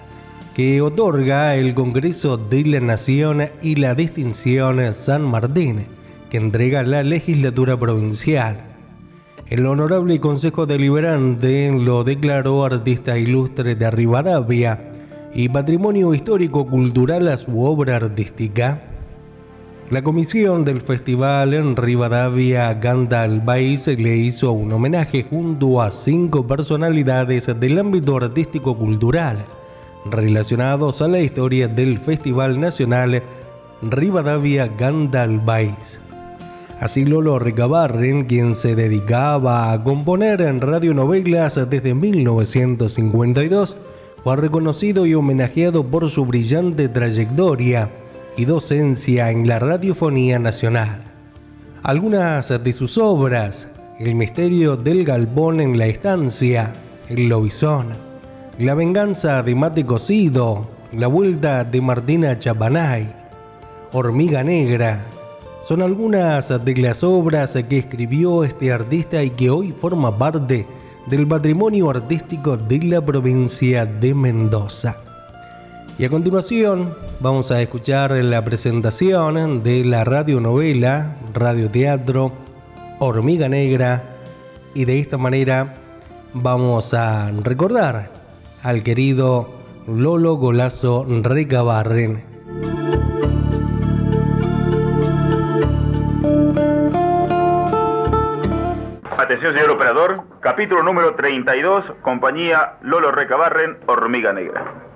que 0.54 0.80
otorga 0.80 1.56
el 1.56 1.74
Congreso 1.74 2.36
de 2.36 2.64
la 2.64 2.78
Nación 2.78 3.48
y 3.60 3.74
la 3.74 3.96
distinción 3.96 4.94
San 4.94 5.24
Martín, 5.24 5.86
que 6.30 6.36
entrega 6.36 6.84
la 6.84 7.02
legislatura 7.02 7.76
provincial. 7.76 8.58
El 9.48 9.66
Honorable 9.66 10.20
Consejo 10.20 10.64
Deliberante 10.64 11.72
lo 11.72 12.04
declaró 12.04 12.64
artista 12.64 13.18
ilustre 13.18 13.74
de 13.74 13.90
Rivadavia 13.90 14.92
y 15.34 15.48
patrimonio 15.48 16.14
histórico 16.14 16.66
cultural 16.66 17.26
a 17.26 17.36
su 17.36 17.64
obra 17.64 17.96
artística. 17.96 18.80
La 19.90 20.02
comisión 20.02 20.66
del 20.66 20.82
festival 20.82 21.54
en 21.54 21.74
Rivadavia 21.74 22.78
Canta 22.78 23.22
al 23.22 23.42
País 23.42 23.86
le 23.86 24.16
hizo 24.18 24.52
un 24.52 24.70
homenaje 24.70 25.22
junto 25.22 25.80
a 25.80 25.90
cinco 25.90 26.46
personalidades 26.46 27.46
del 27.58 27.78
ámbito 27.78 28.18
artístico-cultural 28.18 29.38
relacionados 30.10 31.00
a 31.00 31.08
la 31.08 31.20
historia 31.20 31.68
del 31.68 31.96
Festival 31.96 32.60
Nacional 32.60 33.22
Rivadavia 33.80 34.76
Canta 34.76 35.22
al 35.22 35.42
País. 35.42 35.98
Así 36.80 37.06
Lolo 37.06 37.38
Recabarren, 37.38 38.26
quien 38.26 38.56
se 38.56 38.74
dedicaba 38.74 39.72
a 39.72 39.82
componer 39.82 40.42
en 40.42 40.60
radionovelas 40.60 41.58
desde 41.70 41.94
1952, 41.94 43.74
fue 44.22 44.36
reconocido 44.36 45.06
y 45.06 45.14
homenajeado 45.14 45.82
por 45.82 46.10
su 46.10 46.26
brillante 46.26 46.88
trayectoria 46.88 47.90
y 48.38 48.44
docencia 48.44 49.32
en 49.32 49.48
la 49.48 49.58
radiofonía 49.58 50.38
nacional. 50.38 51.02
Algunas 51.82 52.48
de 52.48 52.72
sus 52.72 52.96
obras, 52.96 53.68
El 53.98 54.14
misterio 54.14 54.76
del 54.76 55.04
galpón 55.04 55.60
en 55.60 55.76
la 55.76 55.86
estancia, 55.86 56.72
El 57.08 57.28
lobizón, 57.28 57.88
La 58.60 58.74
venganza 58.74 59.42
de 59.42 59.56
Mate 59.56 59.84
Cocido, 59.84 60.68
La 60.92 61.08
vuelta 61.08 61.64
de 61.64 61.80
Martina 61.80 62.38
Chapanay, 62.38 63.12
Hormiga 63.92 64.44
Negra, 64.44 65.04
son 65.64 65.82
algunas 65.82 66.64
de 66.64 66.76
las 66.76 67.02
obras 67.02 67.58
que 67.68 67.78
escribió 67.78 68.44
este 68.44 68.72
artista 68.72 69.20
y 69.20 69.30
que 69.30 69.50
hoy 69.50 69.72
forma 69.72 70.16
parte 70.16 70.64
del 71.08 71.26
patrimonio 71.26 71.90
artístico 71.90 72.56
de 72.56 72.78
la 72.84 73.04
provincia 73.04 73.84
de 73.84 74.14
Mendoza. 74.14 75.07
Y 75.98 76.04
a 76.04 76.10
continuación 76.10 76.94
vamos 77.18 77.50
a 77.50 77.60
escuchar 77.60 78.12
la 78.12 78.44
presentación 78.44 79.64
de 79.64 79.84
la 79.84 80.04
radionovela, 80.04 81.16
radioteatro 81.34 82.30
Hormiga 83.00 83.48
Negra 83.48 84.04
y 84.74 84.84
de 84.84 85.00
esta 85.00 85.18
manera 85.18 85.74
vamos 86.34 86.94
a 86.94 87.32
recordar 87.42 88.12
al 88.62 88.84
querido 88.84 89.50
Lolo 89.88 90.36
Golazo 90.36 91.04
Recabarren. 91.04 92.22
Atención, 99.16 99.52
señor 99.52 99.70
operador. 99.70 100.22
Capítulo 100.38 100.84
número 100.84 101.16
32, 101.16 101.92
compañía 102.02 102.74
Lolo 102.82 103.10
Recabarren, 103.10 103.78
Hormiga 103.86 104.32
Negra. 104.32 104.87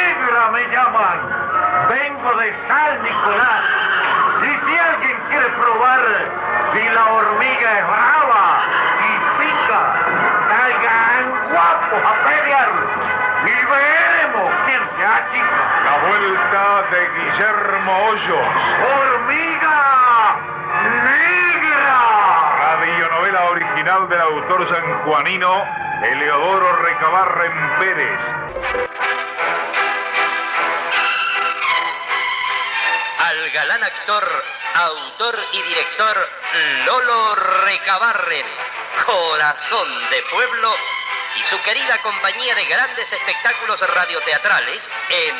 Negra 0.00 0.50
me 0.52 0.62
llaman. 0.68 1.18
Vengo 1.88 2.34
de 2.40 2.54
San 2.68 3.02
Nicolás. 3.02 3.64
Y 4.42 4.66
si 4.66 4.78
alguien 4.78 5.16
quiere 5.28 5.48
probar 5.50 6.00
si 6.72 6.82
la 6.88 7.04
hormiga 7.12 7.78
es 7.78 7.86
brava 7.86 8.62
y 9.08 9.12
pica, 9.38 9.82
caigan 10.48 11.24
guapos 11.52 12.02
a 12.04 12.14
pelear. 12.24 12.70
Y 13.44 13.56
veremos 13.74 14.48
quién 14.66 14.82
se 14.96 15.04
achica. 15.04 15.62
La 15.84 15.94
vuelta 16.08 16.62
de 16.90 17.00
Guillermo 17.16 17.92
Hoyos. 18.06 18.48
¡Hormiga 18.94 19.78
negra! 20.82 22.00
Radionovela 22.58 23.42
original 23.50 24.08
del 24.08 24.20
autor 24.20 24.68
sanjuanino 24.68 25.64
Eleodoro 26.02 26.76
Recabarren 26.76 27.78
Pérez. 27.78 28.20
Al 33.30 33.50
galán 33.50 33.84
actor, 33.84 34.44
autor 34.74 35.38
y 35.52 35.62
director 35.62 36.28
Lolo 36.84 37.36
Recabarren, 37.36 38.46
corazón 39.06 40.10
de 40.10 40.20
pueblo 40.32 40.74
y 41.36 41.44
su 41.44 41.62
querida 41.62 41.96
compañía 41.98 42.56
de 42.56 42.64
grandes 42.64 43.12
espectáculos 43.12 43.80
radioteatrales 43.82 44.90
en 45.10 45.36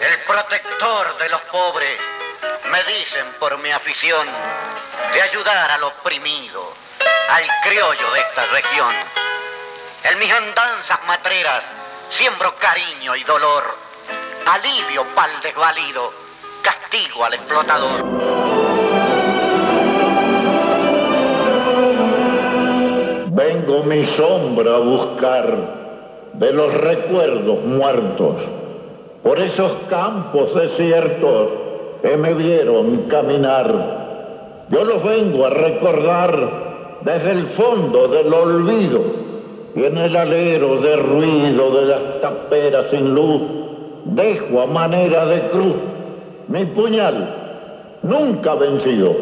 El 0.00 0.18
protector 0.26 1.18
de 1.18 1.28
los 1.28 1.42
pobres, 1.42 2.00
me 2.72 2.82
dicen 2.82 3.34
por 3.38 3.56
mi 3.58 3.70
afición 3.70 4.26
de 5.12 5.22
ayudar 5.22 5.70
al 5.70 5.84
oprimido, 5.84 6.74
al 7.30 7.44
criollo 7.62 8.10
de 8.10 8.18
esta 8.18 8.46
región. 8.46 9.15
En 10.08 10.20
mis 10.20 10.30
andanzas 10.30 11.00
matreras 11.08 11.62
siembro 12.10 12.54
cariño 12.60 13.16
y 13.16 13.24
dolor, 13.24 13.64
alivio 14.46 15.02
pa'l 15.16 15.30
desvalido, 15.42 16.12
castigo 16.62 17.24
al 17.24 17.34
explotador. 17.34 18.04
Vengo 23.32 23.82
mi 23.82 24.06
sombra 24.14 24.76
a 24.76 24.78
buscar 24.78 25.56
de 26.34 26.52
los 26.52 26.72
recuerdos 26.72 27.64
muertos, 27.64 28.36
por 29.24 29.40
esos 29.40 29.72
campos 29.90 30.54
desiertos 30.54 31.48
que 32.00 32.16
me 32.16 32.32
vieron 32.32 33.08
caminar. 33.08 34.66
Yo 34.68 34.84
los 34.84 35.02
vengo 35.02 35.46
a 35.46 35.50
recordar 35.50 37.00
desde 37.00 37.32
el 37.32 37.48
fondo 37.56 38.06
del 38.06 38.32
olvido 38.32 39.25
y 39.76 39.84
en 39.84 39.98
el 39.98 40.16
alero 40.16 40.80
de 40.80 40.96
ruido 40.96 41.70
de 41.70 41.86
las 41.86 42.20
taperas 42.20 42.86
sin 42.90 43.14
luz 43.14 43.42
dejo 44.04 44.62
a 44.62 44.66
manera 44.66 45.26
de 45.26 45.40
cruz 45.42 45.76
mi 46.48 46.64
puñal 46.64 47.34
nunca 48.02 48.54
vencido. 48.54 49.14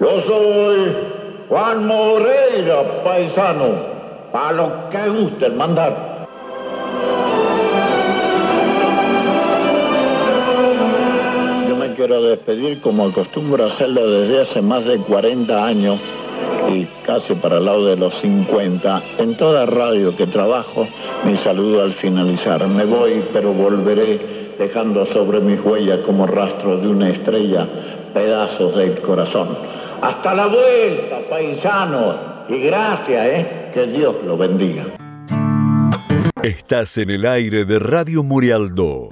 Yo 0.00 0.22
soy 0.22 0.96
Juan 1.48 1.86
Moreira, 1.86 2.82
paisano, 3.04 3.66
a 4.32 4.52
lo 4.52 4.70
que 4.90 5.08
guste 5.08 5.46
el 5.46 5.54
mandar. 5.54 6.14
Quiero 11.96 12.22
despedir 12.22 12.80
como 12.80 13.06
acostumbro 13.06 13.66
hacerlo 13.66 14.10
desde 14.10 14.42
hace 14.42 14.60
más 14.60 14.84
de 14.84 14.98
40 14.98 15.64
años 15.64 16.00
y 16.68 16.86
casi 17.04 17.34
para 17.34 17.58
el 17.58 17.64
lado 17.64 17.86
de 17.86 17.96
los 17.96 18.14
50. 18.20 19.02
En 19.18 19.36
toda 19.36 19.66
radio 19.66 20.16
que 20.16 20.26
trabajo, 20.26 20.86
mi 21.24 21.36
saludo 21.38 21.82
al 21.82 21.92
finalizar. 21.94 22.66
Me 22.68 22.84
voy, 22.84 23.22
pero 23.32 23.52
volveré 23.52 24.54
dejando 24.58 25.06
sobre 25.06 25.40
mis 25.40 25.60
huellas 25.60 26.00
como 26.00 26.26
rastro 26.26 26.78
de 26.78 26.88
una 26.88 27.10
estrella 27.10 27.66
pedazos 28.14 28.76
del 28.76 28.98
corazón. 29.00 29.58
Hasta 30.00 30.34
la 30.34 30.46
vuelta, 30.46 31.18
paisanos. 31.28 32.16
Y 32.48 32.58
gracias, 32.58 33.26
¿eh? 33.26 33.70
Que 33.74 33.86
Dios 33.86 34.16
lo 34.24 34.36
bendiga. 34.36 34.84
Estás 36.42 36.98
en 36.98 37.10
el 37.10 37.26
aire 37.26 37.64
de 37.64 37.78
Radio 37.78 38.22
Murialdo. 38.22 39.08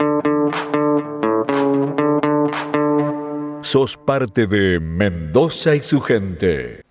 Sos 3.63 3.97
parte 3.97 4.47
de 4.47 4.81
Mendoza 4.81 5.75
y 5.75 5.81
su 5.81 6.01
gente. 6.01 6.82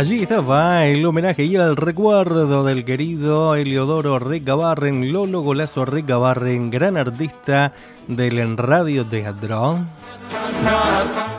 Allí 0.00 0.22
estaba 0.22 0.86
el 0.86 1.04
homenaje 1.04 1.44
y 1.44 1.56
el 1.56 1.76
recuerdo 1.76 2.64
del 2.64 2.86
querido 2.86 3.54
Eliodoro 3.54 4.18
Recabarren, 4.18 5.12
Lolo 5.12 5.42
Golazo 5.42 5.84
Recabarren, 5.84 6.70
gran 6.70 6.96
artista 6.96 7.74
del 8.16 8.56
Radio 8.56 9.06
Teatro. 9.06 9.86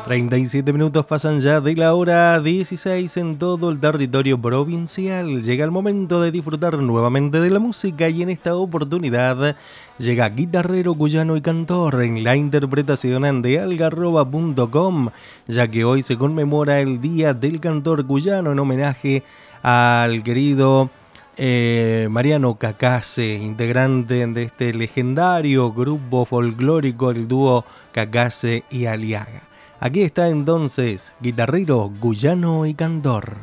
37 0.05 0.73
minutos 0.73 1.05
pasan 1.05 1.39
ya 1.39 1.61
de 1.61 1.75
la 1.75 1.93
hora 1.93 2.39
16 2.39 3.17
en 3.17 3.37
todo 3.37 3.69
el 3.69 3.79
territorio 3.79 4.41
provincial. 4.41 5.41
Llega 5.41 5.65
el 5.65 5.71
momento 5.71 6.21
de 6.21 6.31
disfrutar 6.31 6.77
nuevamente 6.77 7.39
de 7.39 7.49
la 7.49 7.59
música 7.59 8.09
y 8.09 8.21
en 8.23 8.29
esta 8.29 8.55
oportunidad 8.55 9.55
llega 9.97 10.29
guitarrero 10.29 10.93
cuyano 10.95 11.35
y 11.37 11.41
cantor 11.41 12.01
en 12.03 12.23
la 12.23 12.35
interpretación 12.35 13.41
de 13.41 13.59
algarroba.com, 13.59 15.09
ya 15.47 15.67
que 15.67 15.83
hoy 15.83 16.01
se 16.01 16.17
conmemora 16.17 16.79
el 16.79 17.01
Día 17.01 17.33
del 17.33 17.59
Cantor 17.59 18.05
Cuyano 18.05 18.53
en 18.53 18.59
homenaje 18.59 19.23
al 19.61 20.23
querido 20.23 20.89
eh, 21.37 22.07
Mariano 22.09 22.55
Cacase, 22.55 23.35
integrante 23.35 24.25
de 24.27 24.43
este 24.43 24.73
legendario 24.73 25.71
grupo 25.71 26.25
folclórico, 26.25 27.11
el 27.11 27.27
dúo 27.27 27.65
Cacase 27.91 28.63
y 28.69 28.85
Aliaga. 28.85 29.43
Aquí 29.79 30.01
está 30.03 30.29
entonces, 30.29 31.11
guitarrero, 31.21 31.91
guyano 31.99 32.65
y 32.65 32.73
cantor. 32.73 33.35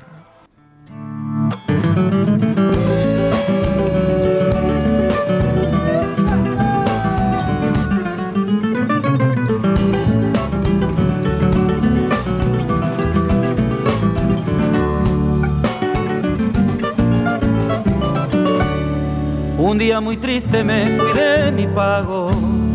Un 19.68 19.76
día 19.76 20.00
muy 20.00 20.16
triste 20.16 20.64
me 20.64 20.86
fui 20.96 21.12
de 21.12 21.52
mi 21.52 21.66
pago, 21.66 22.30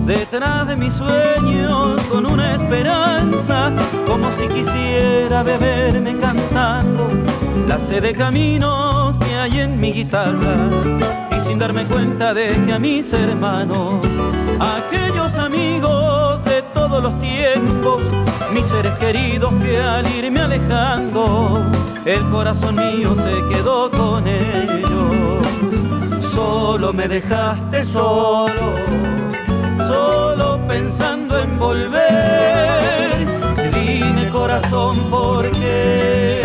detrás 0.05 0.67
de 0.67 0.75
mis 0.75 0.93
sueños 0.93 1.99
con 2.03 2.23
una 2.27 2.53
esperanza, 2.53 3.71
como 4.05 4.31
si 4.31 4.47
quisiera 4.47 5.41
beberme 5.41 6.15
cantando 6.17 7.09
la 7.67 7.79
sed 7.79 8.03
de 8.03 8.13
caminos 8.13 9.17
que 9.17 9.33
hay 9.33 9.61
en 9.61 9.81
mi 9.81 9.91
guitarra. 9.91 10.55
Y 11.35 11.41
sin 11.41 11.57
darme 11.57 11.83
cuenta 11.85 12.31
dejé 12.31 12.71
a 12.71 12.77
mis 12.77 13.11
hermanos, 13.11 13.95
aquellos 14.59 15.35
amigos 15.39 16.45
de 16.45 16.61
todos 16.75 17.01
los 17.01 17.17
tiempos, 17.17 18.03
mis 18.53 18.67
seres 18.67 18.93
queridos 18.99 19.51
que 19.63 19.81
al 19.81 20.07
irme 20.11 20.41
alejando, 20.41 21.59
el 22.05 22.21
corazón 22.29 22.75
mío 22.75 23.15
se 23.15 23.33
quedó 23.51 23.89
con 23.89 24.27
ellos 24.27 24.92
solo 26.33 26.91
me 26.93 27.07
dejaste 27.07 27.83
solo, 27.83 28.73
solo 29.87 30.59
pensando 30.67 31.37
en 31.39 31.59
volver. 31.59 33.27
Dime 33.71 34.29
corazón 34.29 34.97
por 35.11 35.51
qué 35.51 36.41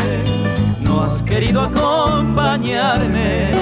no 0.81 1.05
has 1.05 1.22
querido 1.22 1.62
acompañarme. 1.62 3.53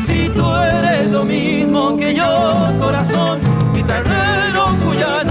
Si 0.00 0.28
tú 0.30 0.44
eres 0.54 1.10
lo 1.10 1.24
mismo 1.24 1.96
que 1.96 2.14
yo, 2.14 2.54
corazón, 2.80 3.38
guitarrero, 3.74 4.66
cuyano 4.84 5.29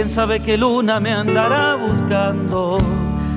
quién 0.00 0.08
sabe 0.08 0.40
qué 0.40 0.56
luna 0.56 0.98
me 0.98 1.12
andará 1.12 1.74
buscando, 1.74 2.78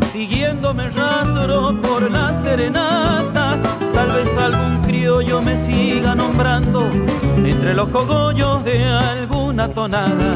siguiéndome 0.08 0.90
rastro 0.92 1.76
por 1.82 2.10
la 2.10 2.34
serenata. 2.34 3.60
Tal 3.94 4.10
vez 4.14 4.38
algún 4.38 4.78
criollo 4.78 5.42
me 5.42 5.58
siga 5.58 6.16
nombrando 6.16 6.90
entre 7.36 7.74
los 7.74 7.90
cogollos 7.90 8.64
de 8.64 8.82
alguna 8.82 9.68
tonada. 9.68 10.36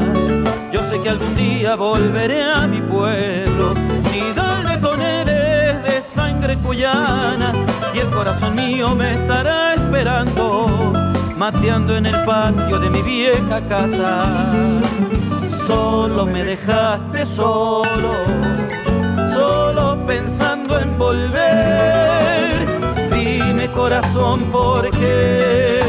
Yo 0.70 0.84
sé 0.84 1.00
que 1.00 1.08
algún 1.08 1.34
día 1.34 1.76
volveré 1.76 2.42
a 2.42 2.66
mi 2.66 2.82
pueblo 2.82 3.72
y 4.12 4.34
darle 4.34 4.78
con 4.82 5.00
él 5.00 5.30
es 5.30 5.82
de 5.82 6.02
sangre 6.02 6.58
cuyana 6.58 7.54
y 7.94 8.00
el 8.00 8.10
corazón 8.10 8.54
mío 8.54 8.94
me 8.94 9.14
estará 9.14 9.72
esperando, 9.72 10.92
mateando 11.38 11.96
en 11.96 12.04
el 12.04 12.22
patio 12.26 12.78
de 12.78 12.90
mi 12.90 13.00
vieja 13.00 13.62
casa 13.62 14.26
solo 15.68 16.24
me 16.24 16.44
dejaste 16.44 17.26
solo, 17.26 18.12
solo 19.30 19.98
pensando 20.06 20.80
en 20.80 20.96
volver. 20.96 22.54
Dime 23.12 23.66
corazón 23.68 24.44
por 24.50 24.90
qué 24.90 25.80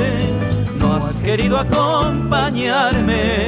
no 0.80 0.96
has 0.96 1.16
querido 1.28 1.58
acompañarme. 1.58 3.48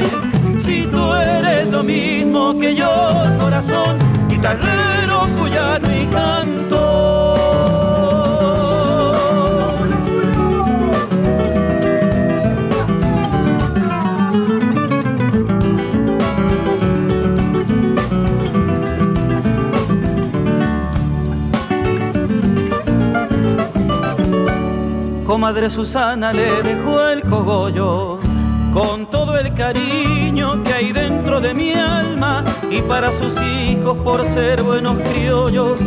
Si 0.59 0.87
tú 0.93 1.13
eres 1.13 1.67
lo 1.69 1.83
mismo 1.83 2.57
que 2.57 2.75
yo, 2.75 2.93
corazón, 3.41 3.97
guitarrero, 4.29 5.27
cuyano 5.37 5.87
y 6.01 6.05
canto. 6.17 6.80
Madre 25.51 25.69
Susana 25.69 26.31
le 26.31 26.63
dejó 26.63 27.05
el 27.09 27.23
cogollo 27.23 28.19
con 28.71 29.05
todo 29.07 29.37
el 29.37 29.53
cariño 29.53 30.63
que 30.63 30.71
hay 30.73 30.93
dentro 30.93 31.41
de 31.41 31.53
mi 31.53 31.73
alma 31.73 32.45
y 32.69 32.81
para 32.81 33.11
sus 33.11 33.35
hijos 33.41 33.97
por 33.97 34.25
ser 34.25 34.63
buenos 34.63 34.95
criollos 34.99 35.81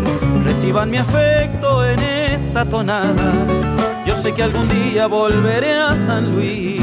reciban 0.44 0.90
mi 0.90 0.98
afecto 0.98 1.82
en 1.86 1.98
esta 1.98 2.66
tonada. 2.66 3.32
Yo 4.04 4.14
sé 4.16 4.34
que 4.34 4.42
algún 4.42 4.68
día 4.68 5.06
volveré 5.06 5.80
a 5.80 5.96
San 5.96 6.34
Luis, 6.34 6.82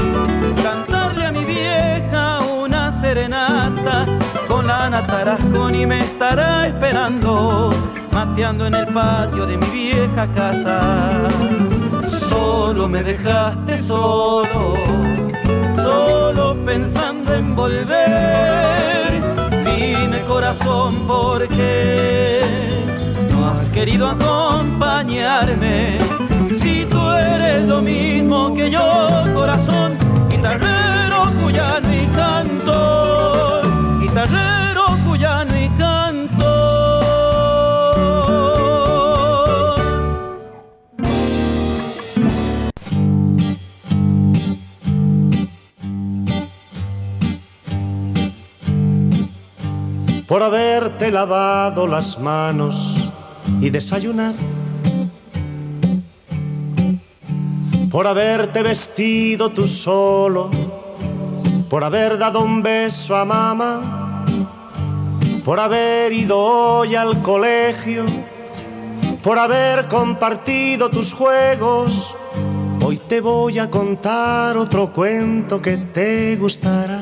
cantarle 0.63 1.27
a 1.27 1.31
mi 1.31 1.45
vieja 1.45 2.39
una 2.39 2.91
serenata 2.91 4.07
con 4.47 4.67
Ana 4.71 5.05
Tarascón 5.05 5.75
y 5.75 5.85
me 5.85 5.99
estará 5.99 6.65
esperando, 6.65 7.75
mateando 8.11 8.65
en 8.65 8.73
el 8.73 8.87
patio 8.87 9.45
de 9.45 9.55
mi 9.55 9.67
vieja 9.67 10.25
casa 10.33 11.29
solo 12.31 12.87
me 12.87 13.03
dejaste 13.03 13.77
solo, 13.77 14.75
solo 15.75 16.55
pensando 16.65 17.33
en 17.35 17.55
volver. 17.55 19.09
Dime 19.65 20.19
corazón 20.27 21.05
por 21.07 21.47
qué 21.49 22.41
no 23.31 23.49
has 23.49 23.67
querido 23.69 24.09
acompañarme. 24.09 25.97
Si 26.57 26.85
tú 26.85 27.01
eres 27.11 27.67
lo 27.67 27.81
mismo 27.81 28.53
que 28.53 28.69
yo, 28.71 28.87
corazón, 29.33 29.97
guitarrero, 30.29 31.19
cuyano 31.41 31.89
y 31.93 32.05
canto, 32.15 33.61
guitarrero, 33.99 34.60
por 50.31 50.43
haberte 50.43 51.11
lavado 51.11 51.85
las 51.87 52.17
manos 52.17 52.95
y 53.59 53.69
desayunado, 53.69 54.37
por 57.91 58.07
haberte 58.07 58.63
vestido 58.63 59.49
tú 59.49 59.67
solo, 59.67 60.49
por 61.69 61.83
haber 61.83 62.17
dado 62.17 62.39
un 62.39 62.63
beso 62.63 63.13
a 63.17 63.25
mamá, 63.25 64.23
por 65.43 65.59
haber 65.59 66.13
ido 66.13 66.39
hoy 66.39 66.95
al 66.95 67.21
colegio, 67.21 68.05
por 69.21 69.37
haber 69.37 69.89
compartido 69.89 70.89
tus 70.89 71.11
juegos. 71.11 72.15
Hoy 72.85 73.01
te 73.09 73.19
voy 73.19 73.59
a 73.59 73.69
contar 73.69 74.55
otro 74.55 74.93
cuento 74.93 75.61
que 75.61 75.75
te 75.75 76.37
gustará. 76.37 77.01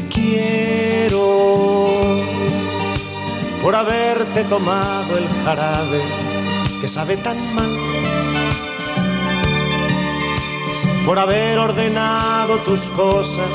te 0.00 0.06
quiero 0.06 1.96
por 3.60 3.74
haberte 3.74 4.44
tomado 4.44 5.18
el 5.18 5.28
jarabe 5.44 6.00
que 6.80 6.86
sabe 6.86 7.16
tan 7.16 7.36
mal, 7.54 7.76
por 11.04 11.18
haber 11.18 11.58
ordenado 11.58 12.58
tus 12.58 12.90
cosas, 12.90 13.50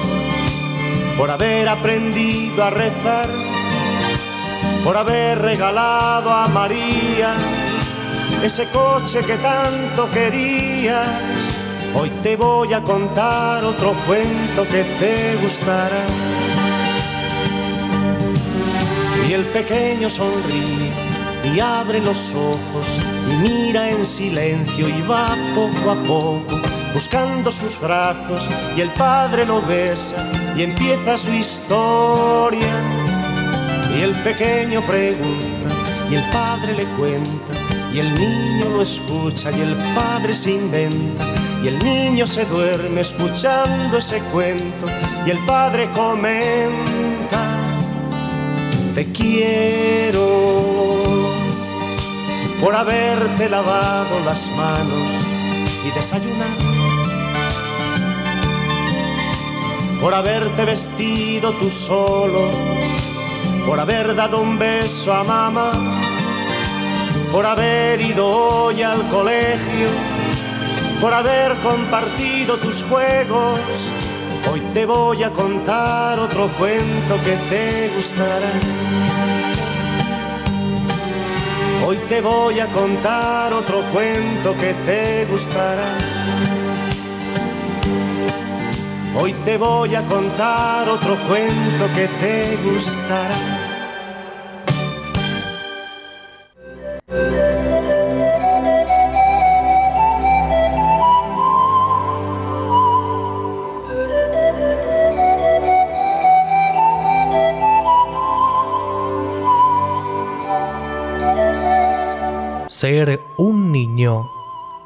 por 1.18 1.32
haber 1.32 1.70
aprendido 1.70 2.62
a 2.62 2.70
rezar, 2.70 3.30
por 4.84 4.98
haber 4.98 5.40
regalado 5.40 6.30
a 6.30 6.50
María 6.50 7.36
ese 8.44 8.68
coche 8.68 9.24
que 9.26 9.38
tanto 9.38 10.10
querías 10.12 11.53
Hoy 11.96 12.10
te 12.24 12.36
voy 12.36 12.74
a 12.74 12.82
contar 12.82 13.64
otro 13.64 13.96
cuento 14.08 14.64
que 14.68 14.84
te 15.00 15.36
gustará. 15.42 16.04
Y 19.30 19.34
el 19.34 19.44
pequeño 19.46 20.10
sonríe 20.10 20.92
y 21.44 21.60
abre 21.60 22.00
los 22.00 22.34
ojos 22.34 23.00
y 23.32 23.36
mira 23.36 23.92
en 23.92 24.06
silencio 24.06 24.88
y 24.88 25.02
va 25.04 25.38
poco 25.54 25.92
a 25.92 26.04
poco 26.04 26.62
buscando 26.94 27.52
sus 27.52 27.80
brazos 27.80 28.48
y 28.76 28.82
el 28.82 28.90
padre 28.92 29.46
lo 29.46 29.62
besa 29.62 30.16
y 30.56 30.64
empieza 30.64 31.18
su 31.18 31.32
historia. 31.32 32.74
Y 33.96 34.02
el 34.02 34.14
pequeño 34.24 34.82
pregunta 34.82 35.70
y 36.10 36.16
el 36.16 36.30
padre 36.32 36.74
le 36.74 36.86
cuenta 36.98 37.54
y 37.94 38.00
el 38.00 38.12
niño 38.16 38.70
lo 38.72 38.82
escucha 38.82 39.52
y 39.52 39.62
el 39.62 39.76
padre 39.94 40.34
se 40.34 40.54
inventa 40.54 41.43
y 41.64 41.68
el 41.70 41.82
niño 41.82 42.28
se 42.28 42.44
duerme 42.44 43.02
escuchando 43.02 43.98
ese 43.98 44.20
cuento 44.34 44.86
y 45.26 45.30
el 45.30 45.40
padre 45.46 45.90
comenta, 45.92 47.42
te 48.94 49.06
quiero 49.14 50.44
por 52.60 52.76
haberte 52.76 53.50
lavado 53.50 54.20
las 54.26 54.50
manos 54.52 55.10
y 55.86 55.92
desayunado, 55.92 56.64
por 60.02 60.14
haberte 60.14 60.66
vestido 60.66 61.54
tú 61.54 61.70
solo, 61.70 62.50
por 63.66 63.80
haber 63.80 64.16
dado 64.16 64.42
un 64.42 64.60
beso 64.60 65.14
a 65.14 65.24
mamá, 65.24 66.02
por 67.32 67.46
haber 67.46 68.02
ido 68.02 68.28
hoy 68.28 68.82
al 68.82 69.08
colegio, 69.08 69.88
por 71.04 71.14
haber 71.14 71.54
compartido 71.56 72.56
tus 72.56 72.82
juegos. 72.84 73.60
Hoy 74.50 74.62
te 74.74 74.86
voy 74.86 75.22
a 75.22 75.32
contar 75.32 76.18
otro 76.18 76.48
cuento 76.58 77.16
que 77.26 77.36
te 77.50 77.92
gustará. 77.94 78.48
Hoy 81.86 81.98
te 82.08 82.22
voy 82.22 82.58
a 82.62 82.68
contar 82.68 83.52
otro 83.52 83.84
cuento 83.92 84.56
que 84.56 84.74
te 84.86 85.26
gustará. 85.26 85.90
Hoy 89.20 89.34
te 89.44 89.58
voy 89.58 89.96
a 89.96 90.04
contar 90.04 90.88
otro 90.88 91.18
cuento 91.28 91.86
que 91.94 92.08
te 92.08 92.58
gustará. 92.64 93.53
Ser 112.84 113.18
un 113.38 113.72
niño 113.72 114.30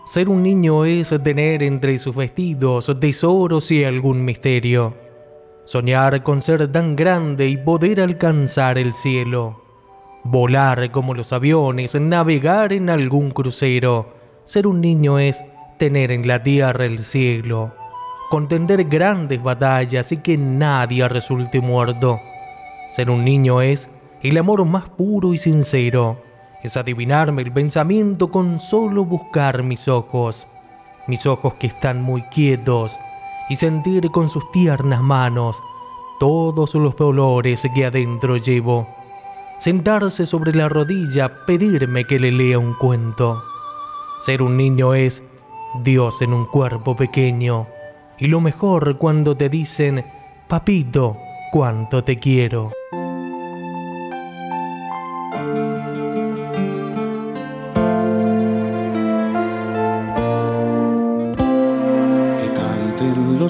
ser 0.05 0.29
un 0.29 0.43
niño 0.43 0.85
es 0.85 1.09
tener 1.23 1.63
entre 1.63 1.97
sus 1.97 2.15
vestidos 2.15 2.95
tesoros 2.99 3.71
y 3.71 3.85
algún 3.85 4.23
misterio. 4.23 4.93
Soñar 5.65 6.21
con 6.21 6.43
ser 6.43 6.71
tan 6.71 6.95
grande 6.95 7.47
y 7.47 7.57
poder 7.57 7.99
alcanzar 8.01 8.77
el 8.77 8.93
cielo. 8.93 9.63
Volar 10.23 10.91
como 10.91 11.15
los 11.15 11.33
aviones, 11.33 11.99
navegar 11.99 12.71
en 12.71 12.91
algún 12.91 13.31
crucero. 13.31 14.13
Ser 14.45 14.67
un 14.67 14.79
niño 14.79 15.17
es 15.17 15.43
tener 15.79 16.11
en 16.11 16.27
la 16.27 16.43
tierra 16.43 16.85
el 16.85 16.99
cielo. 16.99 17.73
Contender 18.29 18.83
grandes 18.83 19.41
batallas 19.41 20.11
y 20.11 20.17
que 20.17 20.37
nadie 20.37 21.09
resulte 21.09 21.61
muerto. 21.61 22.19
Ser 22.91 23.09
un 23.09 23.25
niño 23.25 23.59
es 23.59 23.89
el 24.21 24.37
amor 24.37 24.63
más 24.65 24.87
puro 24.87 25.33
y 25.33 25.39
sincero 25.39 26.26
es 26.67 26.77
adivinarme 26.77 27.41
el 27.41 27.51
pensamiento 27.51 28.29
con 28.29 28.59
solo 28.59 29.03
buscar 29.03 29.63
mis 29.63 29.87
ojos, 29.87 30.45
mis 31.07 31.25
ojos 31.25 31.55
que 31.55 31.67
están 31.67 32.01
muy 32.01 32.21
quietos, 32.23 32.97
y 33.49 33.55
sentir 33.55 34.11
con 34.11 34.29
sus 34.29 34.49
tiernas 34.51 35.01
manos 35.01 35.57
todos 36.19 36.75
los 36.75 36.95
dolores 36.95 37.61
que 37.73 37.85
adentro 37.85 38.37
llevo. 38.37 38.87
Sentarse 39.59 40.25
sobre 40.25 40.53
la 40.53 40.69
rodilla, 40.69 41.45
pedirme 41.45 42.03
que 42.03 42.19
le 42.19 42.31
lea 42.31 42.59
un 42.59 42.73
cuento. 42.75 43.41
Ser 44.19 44.41
un 44.41 44.57
niño 44.57 44.93
es 44.93 45.23
Dios 45.83 46.21
en 46.21 46.33
un 46.33 46.45
cuerpo 46.45 46.95
pequeño, 46.95 47.67
y 48.19 48.27
lo 48.27 48.41
mejor 48.41 48.97
cuando 48.97 49.37
te 49.37 49.49
dicen, 49.49 50.05
papito, 50.47 51.17
cuánto 51.51 52.03
te 52.03 52.19
quiero. 52.19 52.71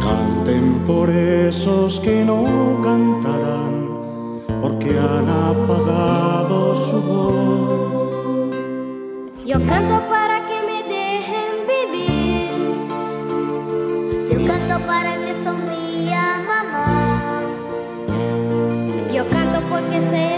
canten 0.00 0.84
por 0.86 1.10
esos 1.10 2.00
que 2.00 2.24
no 2.24 2.80
cantarán, 2.82 3.88
porque 4.60 4.90
han 4.98 5.28
apagado 5.28 6.74
su 6.74 7.02
voz. 7.02 8.12
Yo 9.44 9.58
canto 9.58 10.00
para 10.08 10.46
que 10.46 10.62
me 10.68 10.82
dejen 10.94 11.66
vivir. 11.74 12.50
Yo 14.30 14.38
canto 14.46 14.86
para 14.86 15.16
que 15.16 15.32
sonría 15.44 16.42
mamá. 16.46 17.42
Yo 19.12 19.26
canto 19.28 19.60
porque 19.70 20.00
sé 20.10 20.37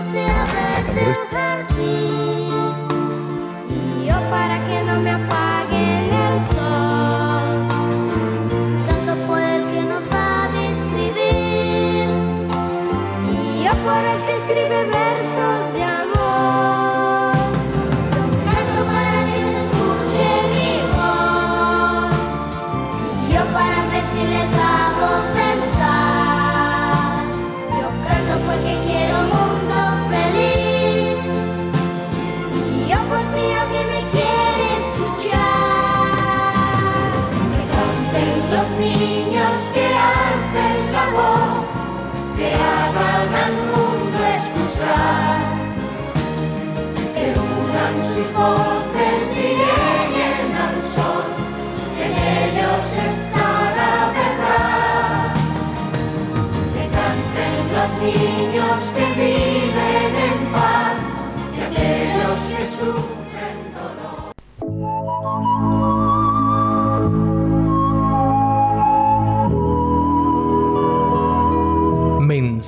El 0.00 1.14
jardín, 1.30 2.54
y 3.68 4.06
yo 4.06 4.14
para 4.30 4.66
que 4.66 4.82
no 4.82 4.98
me 5.00 5.10
apaguen 5.10 5.49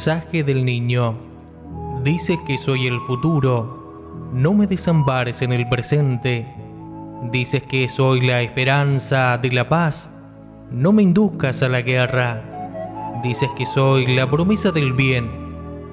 mensaje 0.02 0.42
del 0.42 0.64
niño. 0.64 1.14
Dices 2.02 2.36
que 2.44 2.58
soy 2.58 2.88
el 2.88 2.98
futuro. 3.02 4.32
No 4.32 4.52
me 4.52 4.66
desampares 4.66 5.42
en 5.42 5.52
el 5.52 5.68
presente. 5.68 6.44
Dices 7.30 7.62
que 7.62 7.88
soy 7.88 8.20
la 8.20 8.42
esperanza 8.42 9.38
de 9.38 9.52
la 9.52 9.68
paz. 9.68 10.10
No 10.72 10.90
me 10.90 11.04
induzcas 11.04 11.62
a 11.62 11.68
la 11.68 11.82
guerra. 11.82 12.42
Dices 13.22 13.48
que 13.56 13.64
soy 13.64 14.16
la 14.16 14.28
promesa 14.28 14.72
del 14.72 14.92
bien. 14.92 15.30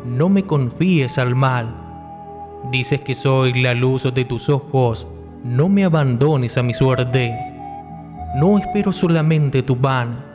No 0.05 0.27
me 0.27 0.41
confíes 0.41 1.19
al 1.19 1.35
mal. 1.35 1.71
Dices 2.71 3.01
que 3.01 3.13
soy 3.13 3.61
la 3.61 3.75
luz 3.75 4.11
de 4.11 4.25
tus 4.25 4.49
ojos. 4.49 5.05
No 5.43 5.69
me 5.69 5.83
abandones 5.83 6.57
a 6.57 6.63
mi 6.63 6.73
suerte. 6.73 7.37
No 8.37 8.57
espero 8.57 8.91
solamente 8.91 9.61
tu 9.61 9.77
pan. 9.77 10.25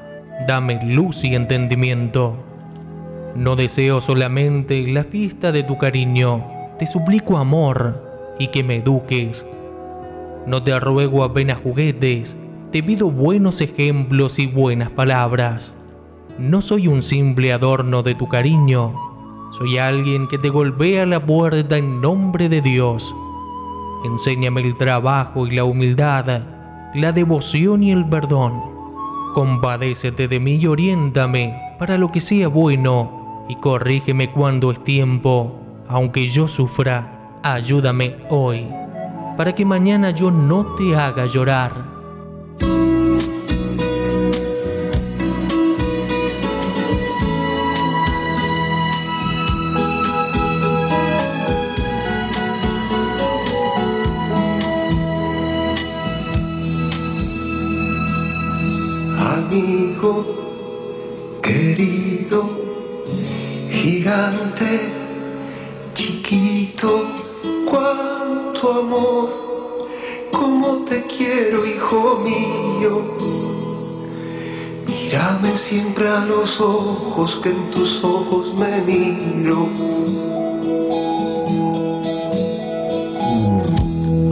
Dame 0.47 0.81
luz 0.85 1.25
y 1.25 1.35
entendimiento. 1.35 2.54
No 3.35 3.57
deseo 3.57 4.01
solamente 4.01 4.87
la 4.87 5.05
fiesta 5.05 5.51
de 5.51 5.63
tu 5.65 5.77
cariño. 5.77 6.45
Te 6.79 6.87
suplico 6.87 7.37
amor 7.37 8.35
y 8.39 8.49
que 8.49 8.63
me 8.63 8.77
eduques. 8.77 9.45
No 10.47 10.63
te 10.63 10.79
ruego 10.79 11.25
apenas 11.25 11.59
juguetes. 11.59 12.37
Te 12.71 12.83
pido 12.83 13.11
buenos 13.11 13.61
ejemplos 13.61 14.39
y 14.39 14.47
buenas 14.47 14.91
palabras. 14.91 15.75
No 16.39 16.63
soy 16.63 16.89
un 16.89 17.03
simple 17.03 17.53
adorno 17.53 18.03
de 18.03 18.17
tu 18.17 18.29
cariño, 18.29 18.93
soy 19.57 19.79
alguien 19.79 20.27
que 20.27 20.37
te 20.37 20.49
golpea 20.49 21.07
la 21.07 21.25
puerta 21.25 21.79
en 21.79 22.01
nombre 22.01 22.49
de 22.49 22.61
Dios. 22.61 23.15
Enséñame 24.05 24.63
el 24.63 24.77
trabajo 24.77 25.47
y 25.47 25.53
la 25.53 25.63
humildad, 25.63 26.43
la 26.93 27.13
devoción 27.13 27.85
y 27.85 27.93
el 27.93 28.05
perdón. 28.09 28.61
Compadécete 29.33 30.27
de 30.27 30.41
mí 30.41 30.57
y 30.57 30.67
oriéntame 30.67 31.57
para 31.79 31.97
lo 31.99 32.11
que 32.11 32.21
sea 32.21 32.49
bueno 32.49 33.14
y 33.49 33.57
corrígeme 33.57 34.31
cuando 34.31 34.71
es 34.71 34.83
tiempo. 34.83 35.61
Aunque 35.89 36.29
yo 36.29 36.49
sufra, 36.49 37.41
ayúdame 37.43 38.17
hoy, 38.31 38.67
para 39.37 39.55
que 39.55 39.65
mañana 39.65 40.11
yo 40.11 40.31
no 40.31 40.75
te 40.77 40.97
haga 40.97 41.27
llorar. 41.27 41.95
amigo 59.55 60.25
querido, 61.43 62.64
gigante, 64.05 64.81
chiquito, 65.95 67.05
cuánto 67.65 68.81
amor, 68.81 69.89
cómo 70.31 70.85
te 70.85 71.07
quiero, 71.07 71.65
hijo 71.65 72.21
mío. 72.23 73.03
Mírame 74.87 75.57
siempre 75.57 76.07
a 76.07 76.21
los 76.27 76.61
ojos, 76.61 77.41
que 77.43 77.49
en 77.49 77.71
tus 77.71 78.05
ojos 78.05 78.53
me 78.59 78.83
miro. 78.83 79.69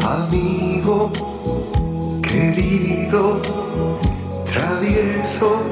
Amigo 0.07 1.11
querido, 2.21 3.41
travieso, 4.53 5.63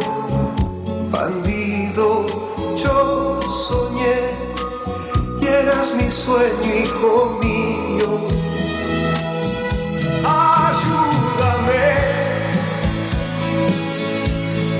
sueño, 6.30 6.72
hijo 6.84 7.38
mío. 7.42 8.10
Ayúdame 10.22 11.86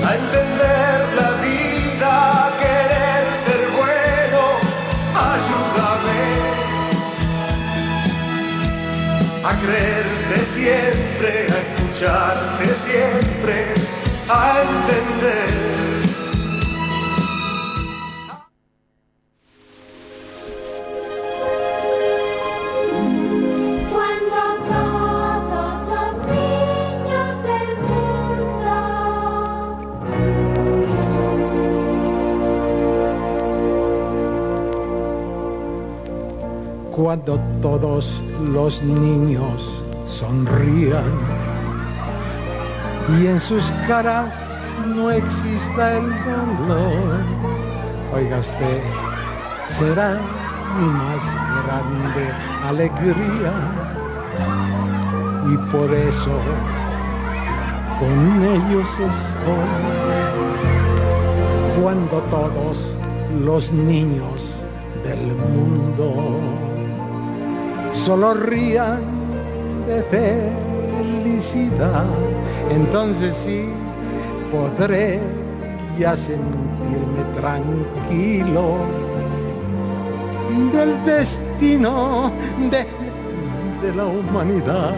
a 0.07 0.09
entender 0.21 0.99
la 1.19 1.29
vida, 1.45 2.11
a 2.45 2.49
querer 2.61 3.23
ser 3.43 3.61
bueno. 3.79 4.41
Ayúdame 5.33 6.23
a 9.43 9.51
creerte 9.63 10.37
siempre, 10.55 11.31
a 11.53 11.57
escucharte 11.65 12.67
siempre, 12.85 13.57
a 14.29 14.39
entender. 14.69 15.60
Cuando 37.11 37.37
todos 37.61 38.21
los 38.53 38.81
niños 38.83 39.83
sonrían. 40.07 41.11
Y 43.19 43.27
en 43.27 43.41
sus 43.41 43.69
caras 43.85 44.33
no 44.87 45.11
exista 45.11 45.97
el 45.97 46.07
dolor, 46.23 47.19
oiga 48.15 48.39
usted, 48.39 48.79
será 49.77 50.21
mi 50.79 50.87
más 50.87 51.21
grande 51.65 52.31
alegría. 52.65 53.51
Y 55.51 55.57
por 55.69 55.93
eso 55.93 56.39
con 57.99 58.41
ellos 58.41 58.89
estoy. 58.89 59.69
Cuando 61.83 62.21
todos 62.31 62.77
los 63.43 63.69
niños 63.69 64.39
del 65.03 65.35
mundo 65.35 66.70
solo 68.05 68.33
rían 68.33 68.99
de 69.85 70.01
felicidad, 70.09 72.05
entonces 72.71 73.35
sí 73.35 73.69
podré 74.51 75.19
ya 75.99 76.17
sentirme 76.17 77.23
tranquilo 77.35 78.77
del 80.73 81.05
destino 81.05 82.31
de, 82.71 82.87
de 83.87 83.95
la 83.95 84.05
humanidad. 84.05 84.95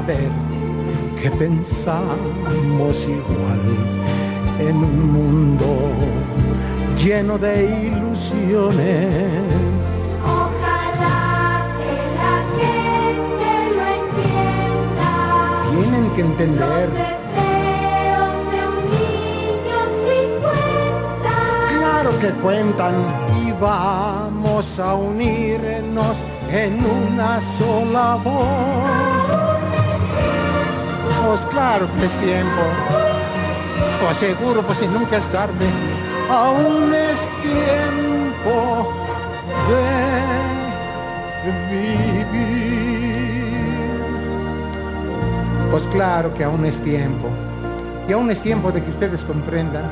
Ver 0.00 0.28
que 1.22 1.30
pensamos 1.30 2.96
igual 3.06 3.62
en 4.58 4.76
un 4.76 5.12
mundo 5.12 5.66
lleno 6.98 7.38
de 7.38 7.64
ilusiones. 7.86 9.38
ojalá 10.24 11.68
que 11.78 11.94
la 12.20 12.36
gente 12.58 13.50
lo 13.76 13.84
entienda. 14.00 15.12
Tienen 15.70 16.06
que 16.16 16.20
entender, 16.22 16.88
Los 16.88 16.98
deseos 16.98 18.34
de 18.52 18.60
un 18.72 18.78
niño 18.90 19.78
sí 20.04 20.18
cuentan. 20.42 21.78
claro 21.78 22.10
que 22.18 22.30
cuentan, 22.42 22.94
y 23.46 23.52
vamos 23.52 24.78
a 24.80 24.94
unirnos 24.94 26.16
en 26.50 26.84
una 26.84 27.40
sola 27.58 28.18
voz. 28.24 29.23
Pues 31.26 31.40
claro 31.50 31.88
es 32.02 32.12
tiempo, 32.20 32.62
pues 34.00 34.16
seguro, 34.18 34.62
pues 34.62 34.78
si 34.78 34.86
nunca 34.86 35.16
es 35.16 35.26
tarde, 35.32 35.66
aún 36.30 36.92
es 36.94 37.18
tiempo 37.42 38.92
de 39.68 39.82
vivir. 41.70 42.74
Pues 45.70 45.84
claro 45.92 46.32
que 46.34 46.44
aún 46.44 46.66
es 46.66 46.78
tiempo, 46.84 47.28
y 48.08 48.12
aún 48.12 48.30
es 48.30 48.40
tiempo 48.40 48.70
de 48.70 48.84
que 48.84 48.90
ustedes 48.90 49.24
comprendan 49.24 49.90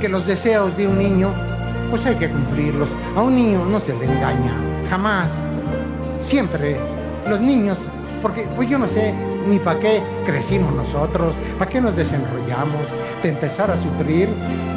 que 0.00 0.08
los 0.08 0.26
deseos 0.26 0.76
de 0.76 0.86
un 0.86 0.98
niño, 0.98 1.30
pues 1.90 2.04
hay 2.04 2.16
que 2.16 2.28
cumplirlos. 2.28 2.90
A 3.16 3.22
un 3.22 3.36
niño 3.36 3.64
no 3.64 3.80
se 3.80 3.94
le 3.94 4.04
engaña, 4.04 4.54
jamás. 4.90 5.28
Siempre 6.22 6.78
los 7.26 7.40
niños, 7.40 7.78
porque 8.20 8.48
pues 8.54 8.68
yo 8.68 8.78
no 8.78 8.88
sé 8.88 9.14
ni 9.48 9.58
para 9.58 9.80
qué 9.80 10.02
crecimos 10.24 10.72
nosotros, 10.74 11.34
para 11.58 11.70
qué 11.70 11.80
nos 11.80 11.96
desenrollamos, 11.96 12.82
de 13.22 13.28
empezar 13.28 13.70
a 13.70 13.76
sufrir. 13.76 14.28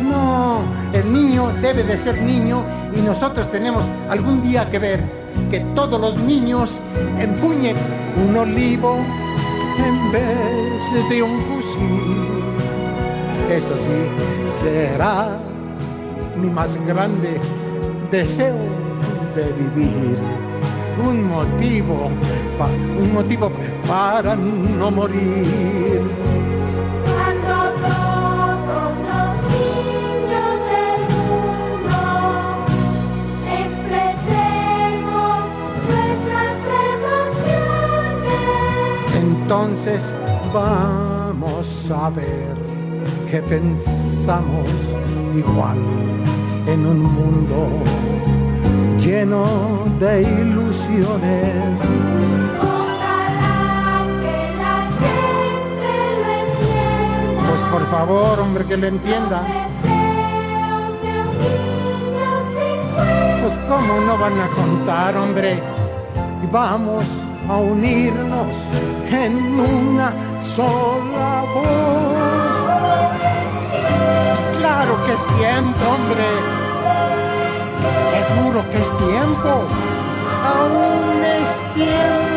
No, 0.01 0.59
el 0.93 1.11
niño 1.11 1.51
debe 1.61 1.83
de 1.83 1.97
ser 1.97 2.21
niño 2.21 2.63
y 2.95 3.01
nosotros 3.01 3.51
tenemos 3.51 3.85
algún 4.09 4.41
día 4.43 4.69
que 4.69 4.79
ver 4.79 5.03
que 5.51 5.59
todos 5.75 5.99
los 5.99 6.17
niños 6.21 6.79
empuñen 7.19 7.75
un 8.25 8.37
olivo 8.37 8.97
en 9.77 10.11
vez 10.11 11.09
de 11.09 11.23
un 11.23 11.41
fusil. 11.41 12.25
Eso 13.49 13.75
sí, 13.75 14.61
será 14.61 15.37
mi 16.35 16.49
más 16.49 16.75
grande 16.87 17.39
deseo 18.11 18.57
de 19.35 19.51
vivir. 19.53 20.17
Un 21.03 21.27
motivo, 21.27 22.09
un 22.99 23.13
motivo 23.13 23.51
para 23.87 24.35
no 24.35 24.91
morir. 24.91 26.01
Cuando 27.05 27.55
todos 27.87 28.93
los 29.09 29.31
niños 29.53 30.53
del 30.73 30.99
mundo 31.13 31.99
expresemos 33.61 35.41
nuestras 35.89 36.57
emociones, 36.95 38.43
Entonces 39.23 40.01
vamos 40.53 41.67
a 41.91 42.09
ver 42.09 42.55
que 43.29 43.39
pensamos 43.41 44.69
igual 45.35 45.77
en 46.67 46.85
un 46.85 46.99
mundo 47.01 47.67
lleno 48.99 49.45
de 49.99 50.21
ilusiones. 50.21 52.14
Pues 57.55 57.69
por 57.71 57.89
favor, 57.89 58.37
hombre, 58.41 58.65
que 58.65 58.75
lo 58.75 58.87
entienda. 58.87 59.41
Pues 63.41 63.53
cómo 63.69 64.01
no 64.01 64.17
van 64.17 64.41
a 64.41 64.47
contar, 64.49 65.15
hombre. 65.15 65.63
Y 66.43 66.47
vamos 66.51 67.05
a 67.47 67.55
unirnos 67.55 68.47
en 69.09 69.37
una 69.57 70.11
sola 70.37 71.45
voz. 71.53 72.17
Claro 74.59 75.05
que 75.05 75.13
es 75.13 75.25
tiempo, 75.39 75.79
hombre. 75.95 76.27
Seguro 78.11 78.69
que 78.69 78.77
es 78.79 78.89
tiempo. 78.97 79.63
Aún 80.43 81.23
es 81.23 81.73
tiempo 81.73 82.34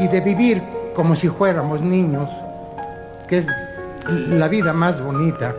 Y 0.00 0.08
de 0.08 0.20
vivir 0.20 0.62
como 0.94 1.14
si 1.14 1.28
fuéramos 1.28 1.80
niños, 1.80 2.28
que 3.28 3.38
es 3.38 3.46
la 4.08 4.48
vida 4.48 4.72
más 4.72 5.00
bonita. 5.00 5.54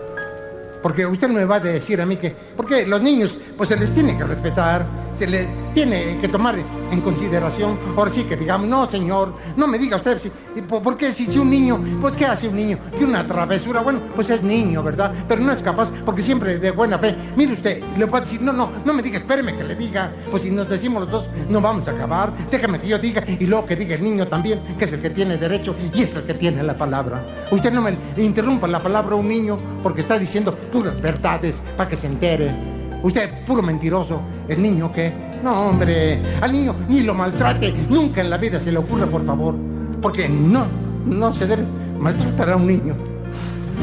Porque 0.82 1.06
usted 1.06 1.30
me 1.30 1.46
va 1.46 1.58
a 1.58 1.60
decir 1.60 2.02
a 2.02 2.06
mí 2.06 2.18
que, 2.18 2.36
porque 2.58 2.86
los 2.86 3.02
niños, 3.02 3.36
pues 3.56 3.70
se 3.70 3.78
les 3.78 3.92
tiene 3.92 4.18
que 4.18 4.24
respetar, 4.24 4.86
les 5.28 5.48
tiene 5.74 6.18
que 6.20 6.28
tomar 6.28 6.56
en 6.92 7.02
consideración. 7.02 7.78
Ahora 7.96 8.12
sí 8.12 8.24
que 8.24 8.36
digamos, 8.36 8.68
no 8.68 8.90
señor, 8.90 9.34
no 9.56 9.68
me 9.68 9.78
diga 9.78 9.98
usted, 9.98 10.20
si- 10.20 10.62
¿por 10.62 10.98
qué 10.98 11.12
si, 11.14 11.26
si 11.28 11.40
un 11.40 11.50
niño, 11.50 11.80
pues 12.02 12.16
qué 12.18 12.26
hace 12.26 12.48
un 12.48 12.56
niño? 12.56 12.78
Que 12.98 13.06
una 13.06 13.26
travesura, 13.26 13.82
bueno, 13.82 14.00
pues 14.16 14.30
es 14.30 14.44
niño, 14.44 14.84
¿verdad? 14.84 15.14
Pero 15.28 15.42
no 15.42 15.52
es 15.52 15.62
capaz, 15.62 15.90
porque 16.06 16.22
siempre 16.22 16.60
de 16.60 16.72
buena 16.72 16.98
fe, 16.98 17.16
mire 17.36 17.54
usted, 17.54 17.82
le 17.98 18.06
a 18.12 18.20
decir, 18.20 18.42
no, 18.42 18.52
no, 18.52 18.70
no 18.84 18.94
me 18.94 19.02
diga, 19.02 19.18
espéreme 19.20 19.56
que 19.56 19.64
le 19.64 19.76
diga, 19.76 20.12
pues 20.30 20.44
si 20.44 20.50
nos 20.50 20.68
decimos 20.68 21.04
los 21.04 21.12
dos, 21.12 21.26
no 21.50 21.62
vamos 21.62 21.88
a 21.88 21.92
acabar, 21.92 22.34
déjame 22.52 22.80
que 22.80 22.88
yo 22.88 22.98
diga, 23.00 23.24
y 23.28 23.46
luego 23.46 23.66
que 23.66 23.76
diga 23.76 23.96
el 23.96 24.04
niño 24.04 24.28
también, 24.28 24.60
que 24.78 24.86
es 24.86 24.94
el 24.94 25.02
que 25.02 25.10
tiene 25.12 25.38
derecho 25.38 25.76
y 25.94 26.04
es 26.04 26.14
el 26.16 26.24
que 26.24 26.34
tiene 26.34 26.62
la 26.64 26.74
palabra. 26.78 27.48
Usted 27.52 27.72
no 27.72 27.82
me 27.82 27.96
interrumpa 28.18 28.68
la 28.68 28.82
palabra 28.84 29.14
a 29.14 29.18
un 29.18 29.30
niño 29.30 29.58
porque 29.84 30.02
está 30.02 30.20
diciendo 30.20 30.54
puras 30.54 31.00
verdades 31.02 31.56
para 31.78 31.90
que 31.90 31.96
se 31.98 32.08
entere. 32.08 32.81
Usted, 33.04 33.30
puro 33.46 33.64
mentiroso, 33.64 34.22
el 34.48 34.62
niño 34.62 34.92
que, 34.92 35.12
no 35.44 35.70
hombre, 35.70 36.22
al 36.40 36.52
niño 36.52 36.76
ni 36.88 37.02
lo 37.02 37.14
maltrate, 37.14 37.74
nunca 37.90 38.22
en 38.22 38.30
la 38.30 38.38
vida 38.38 38.60
se 38.60 38.72
le 38.72 38.78
ocurra, 38.78 39.08
por 39.08 39.26
favor, 39.26 39.56
porque 40.02 40.30
no, 40.30 40.66
no 41.06 41.34
se 41.34 41.48
debe 41.48 41.64
maltratar 42.00 42.52
a 42.52 42.56
un 42.58 42.68
niño. 42.68 42.96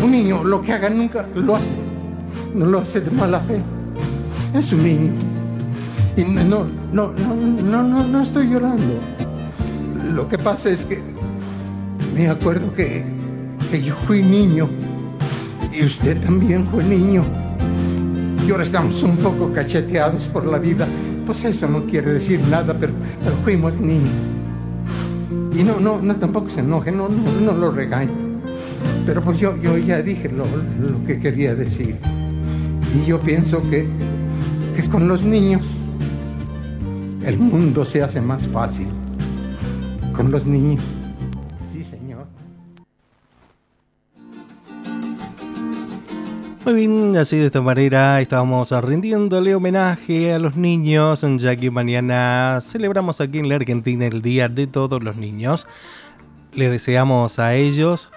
Un 0.02 0.12
niño 0.12 0.44
lo 0.44 0.62
que 0.62 0.72
haga 0.72 0.88
nunca 0.88 1.26
lo 1.34 1.56
hace, 1.56 1.70
no 2.54 2.66
lo 2.66 2.78
hace 2.78 3.00
de 3.00 3.10
mala 3.10 3.40
fe. 3.40 3.60
Es 4.54 4.72
un 4.72 4.84
niño. 4.84 5.12
Y 6.16 6.22
no, 6.22 6.44
no, 6.44 6.66
no, 6.92 7.12
no, 7.12 7.82
no, 7.82 8.06
no, 8.06 8.22
estoy 8.22 8.50
llorando. 8.50 8.94
Lo 10.12 10.28
que 10.28 10.38
pasa 10.38 10.70
es 10.70 10.80
que 10.82 11.02
me 12.14 12.28
acuerdo 12.28 12.72
que 12.74 13.04
yo 13.84 13.96
fui 14.06 14.22
niño 14.22 14.68
y 15.72 15.84
usted 15.84 16.20
también 16.22 16.66
fue 16.68 16.84
niño. 16.84 17.24
Y 18.48 18.50
ahora 18.50 18.64
estamos 18.64 19.02
un 19.02 19.18
poco 19.18 19.52
cacheteados 19.52 20.26
por 20.28 20.46
la 20.46 20.56
vida. 20.56 20.88
Pues 21.26 21.44
eso 21.44 21.68
no 21.68 21.84
quiere 21.84 22.14
decir 22.14 22.40
nada, 22.48 22.74
pero, 22.80 22.94
pero 23.22 23.36
fuimos 23.44 23.78
niños. 23.78 24.14
Y 25.54 25.62
no, 25.62 25.78
no, 25.78 26.00
no, 26.00 26.16
tampoco 26.16 26.48
se 26.48 26.60
enoje, 26.60 26.90
no, 26.90 27.10
no, 27.10 27.30
no 27.44 27.52
lo 27.52 27.70
regaño. 27.70 28.10
Pero 29.04 29.20
pues 29.20 29.38
yo, 29.38 29.54
yo 29.58 29.76
ya 29.76 30.00
dije 30.00 30.30
lo, 30.30 30.46
lo 30.46 31.04
que 31.06 31.20
quería 31.20 31.54
decir. 31.54 31.96
Y 32.96 33.06
yo 33.06 33.20
pienso 33.20 33.60
que, 33.68 33.86
que 34.74 34.88
con 34.88 35.08
los 35.08 35.26
niños 35.26 35.60
el 37.26 37.38
mundo 37.38 37.84
se 37.84 38.02
hace 38.02 38.22
más 38.22 38.46
fácil. 38.46 38.88
Con 40.16 40.30
los 40.30 40.46
niños. 40.46 40.82
Muy 46.68 46.86
bien, 46.86 47.16
así 47.16 47.38
de 47.38 47.46
esta 47.46 47.62
manera 47.62 48.20
estamos 48.20 48.70
rindiéndole 48.72 49.54
homenaje 49.54 50.34
a 50.34 50.38
los 50.38 50.54
niños, 50.54 51.24
ya 51.38 51.56
que 51.56 51.70
mañana 51.70 52.60
celebramos 52.60 53.22
aquí 53.22 53.38
en 53.38 53.48
la 53.48 53.54
Argentina 53.54 54.04
el 54.04 54.20
Día 54.20 54.50
de 54.50 54.66
Todos 54.66 55.02
los 55.02 55.16
Niños. 55.16 55.66
Les 56.52 56.70
deseamos 56.70 57.38
a 57.38 57.54
ellos 57.54 58.10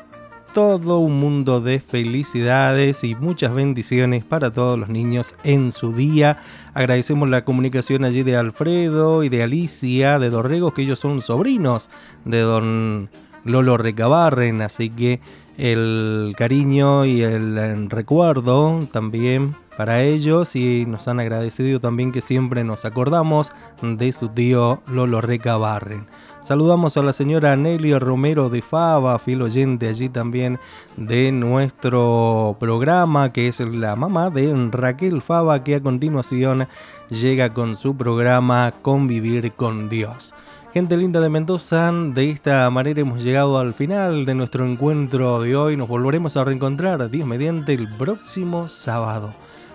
todo 0.54 1.00
un 1.00 1.18
mundo 1.18 1.62
de 1.62 1.80
felicidades 1.80 3.06
y 3.06 3.16
muchas 3.16 3.54
bendiciones 3.54 4.26
para 4.26 4.52
todos 4.52 4.78
los 4.78 4.90
niños 4.90 5.34
en 5.46 5.72
su 5.72 5.94
día. 5.94 6.40
Agradecemos 6.74 7.30
la 7.30 7.46
comunicación 7.46 8.04
allí 8.04 8.22
de 8.24 8.36
Alfredo 8.36 9.24
y 9.24 9.30
de 9.30 9.44
Alicia 9.44 10.20
de 10.20 10.30
Dorrego, 10.30 10.74
que 10.74 10.82
ellos 10.82 11.00
son 11.00 11.22
sobrinos 11.22 11.90
de 12.26 12.42
don 12.42 13.10
Lolo 13.46 13.78
Recabarren, 13.78 14.62
así 14.62 14.90
que 14.90 15.22
el 15.62 16.34
cariño 16.36 17.06
y 17.06 17.22
el 17.22 17.88
recuerdo 17.92 18.80
también 18.92 19.56
para 19.78 20.02
ellos 20.02 20.56
y 20.56 20.88
nos 20.88 21.08
han 21.08 21.20
agradecido 21.20 21.80
también 21.80 22.12
que 22.12 22.22
siempre 22.22 22.64
nos 22.64 22.84
acordamos 22.84 23.52
de 23.84 24.12
su 24.12 24.30
tío 24.30 24.82
Lolo 24.88 25.22
Recabarren. 25.22 26.08
Saludamos 26.44 26.98
a 26.98 27.04
la 27.04 27.14
señora 27.14 27.56
Nelly 27.56 27.94
Romero 28.00 28.50
de 28.50 28.64
Fava, 28.64 29.20
fiel 29.20 29.44
oyente 29.44 29.88
allí 29.88 30.10
también 30.10 30.58
de 30.98 31.32
nuestro 31.32 32.58
programa, 32.60 33.32
que 33.32 33.48
es 33.48 33.60
la 33.60 33.96
mamá 33.96 34.32
de 34.32 34.52
Raquel 34.72 35.22
Fava, 35.22 35.64
que 35.64 35.76
a 35.76 35.82
continuación 35.82 36.68
llega 37.10 37.54
con 37.54 37.76
su 37.76 37.96
programa 37.96 38.74
Convivir 38.82 39.52
con 39.52 39.90
Dios. 39.90 40.34
Gente 40.74 40.96
linda 40.96 41.20
de 41.20 41.28
Mendoza, 41.28 41.92
de 41.92 42.30
esta 42.30 42.70
manera 42.70 43.02
hemos 43.02 43.22
llegado 43.22 43.58
al 43.58 43.74
final 43.74 44.26
de 44.26 44.34
nuestro 44.36 44.66
encuentro 44.66 45.42
de 45.42 45.54
hoy. 45.54 45.76
Nos 45.76 45.90
volveremos 45.90 46.38
a 46.38 46.46
reencontrar, 46.46 47.10
Dios 47.10 47.28
mediante, 47.28 47.74
el 47.74 47.90
próximo 47.90 48.70
sábado. 48.70 49.34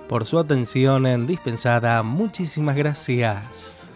Por 0.09 0.25
su 0.25 0.39
atención 0.39 1.27
dispensada, 1.27 2.03
muchísimas 2.03 2.77
gracias. 2.77 3.87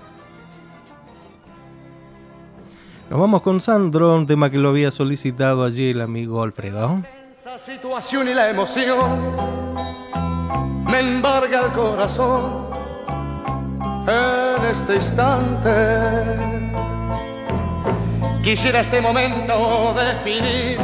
Nos 3.08 3.18
vamos 3.18 3.40
con 3.40 3.62
Sandro, 3.62 4.14
un 4.14 4.26
tema 4.26 4.50
que 4.50 4.58
lo 4.58 4.68
había 4.68 4.90
solicitado 4.90 5.64
allí 5.64 5.88
el 5.88 6.02
amigo 6.02 6.42
Alfredo. 6.42 7.02
Esa 7.30 7.56
situación 7.58 8.28
y 8.28 8.34
la 8.34 8.50
emoción 8.50 9.34
me 10.84 11.00
embarga 11.00 11.64
el 11.64 11.72
corazón 11.72 12.79
en 14.06 14.64
este 14.70 14.94
instante. 14.96 15.70
Quisiera 18.42 18.80
este 18.80 19.00
momento 19.00 19.94
definir 19.94 20.78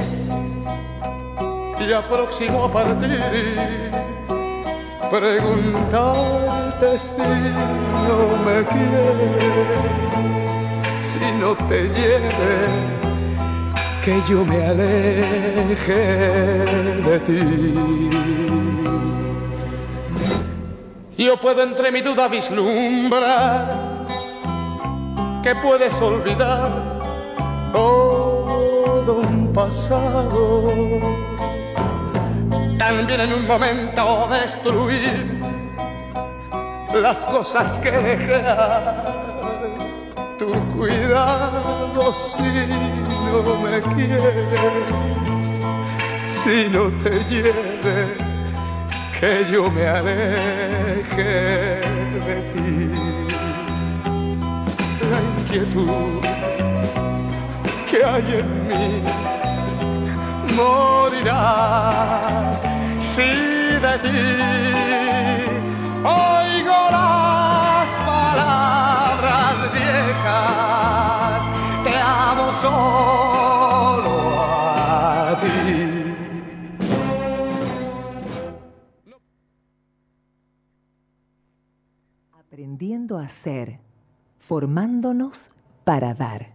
y 1.79 1.93
aproximo 1.93 2.65
a 2.65 2.73
partir. 2.73 3.21
Preguntarte 5.11 6.99
si 6.99 7.17
no 8.07 8.19
me 8.45 8.65
quieres, 8.67 9.87
si 11.13 11.25
no 11.41 11.55
te 11.69 11.89
hiere 11.89 12.97
que 14.05 14.23
yo 14.29 14.45
me 14.45 14.65
aleje 14.65 15.95
de 17.03 17.19
ti. 17.27 18.26
Yo 21.19 21.39
puedo 21.39 21.63
entre 21.63 21.91
mi 21.91 22.03
duda 22.03 22.29
vislumbrar 22.29 23.71
que 25.43 25.55
puedes 25.55 25.95
olvidar 26.03 26.69
todo 27.73 29.21
un 29.21 29.51
pasado. 29.55 30.69
También 32.79 33.21
en 33.23 33.33
un 33.33 33.47
momento 33.47 34.29
destruir 34.31 35.41
las 37.01 37.19
cosas 37.21 37.79
que 37.79 37.91
dejar. 37.91 39.05
Tu 40.39 40.53
cuidado 40.77 42.13
si 42.13 42.67
no 43.25 43.43
me 43.63 43.81
quieres, 43.95 44.35
si 46.45 46.69
no 46.69 46.91
te 47.03 47.25
lleve, 47.31 48.26
que 49.21 49.47
yo 49.51 49.71
me 49.71 49.87
aleje 49.87 51.25
de 52.27 52.37
ti. 52.53 52.93
La 55.11 55.19
inquietud 55.39 56.21
que 57.91 58.05
hay 58.05 58.27
en 58.41 58.49
mí 58.69 58.87
morirá 60.55 61.43
si 63.01 63.31
de 63.85 63.95
ti 64.05 64.23
oigo 66.05 66.79
las 66.99 67.89
palabras 68.11 69.55
viejas, 69.73 71.43
te 71.85 71.93
amo 71.99 72.47
solo 72.61 73.26
Aprendiendo 83.07 83.19
a 83.19 83.29
ser, 83.29 83.79
formándonos 84.41 85.51
para 85.85 86.13
dar. 86.13 86.55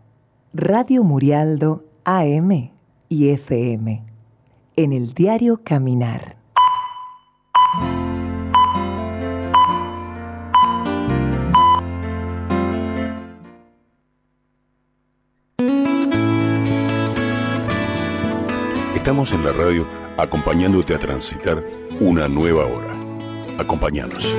Radio 0.54 1.06
Murialdo 1.06 1.86
AM 2.04 2.72
y 3.08 3.30
FM. 3.30 4.04
En 4.76 4.92
el 4.92 5.14
diario 5.14 5.62
Caminar. 5.64 6.36
Estamos 18.94 19.32
en 19.32 19.46
la 19.46 19.54
radio 19.54 19.86
acompañándote 20.18 20.96
a 20.96 21.00
transitar 21.00 21.64
una 22.02 22.28
nueva 22.28 22.66
hora. 22.66 22.94
Acompáñanos. 23.58 24.36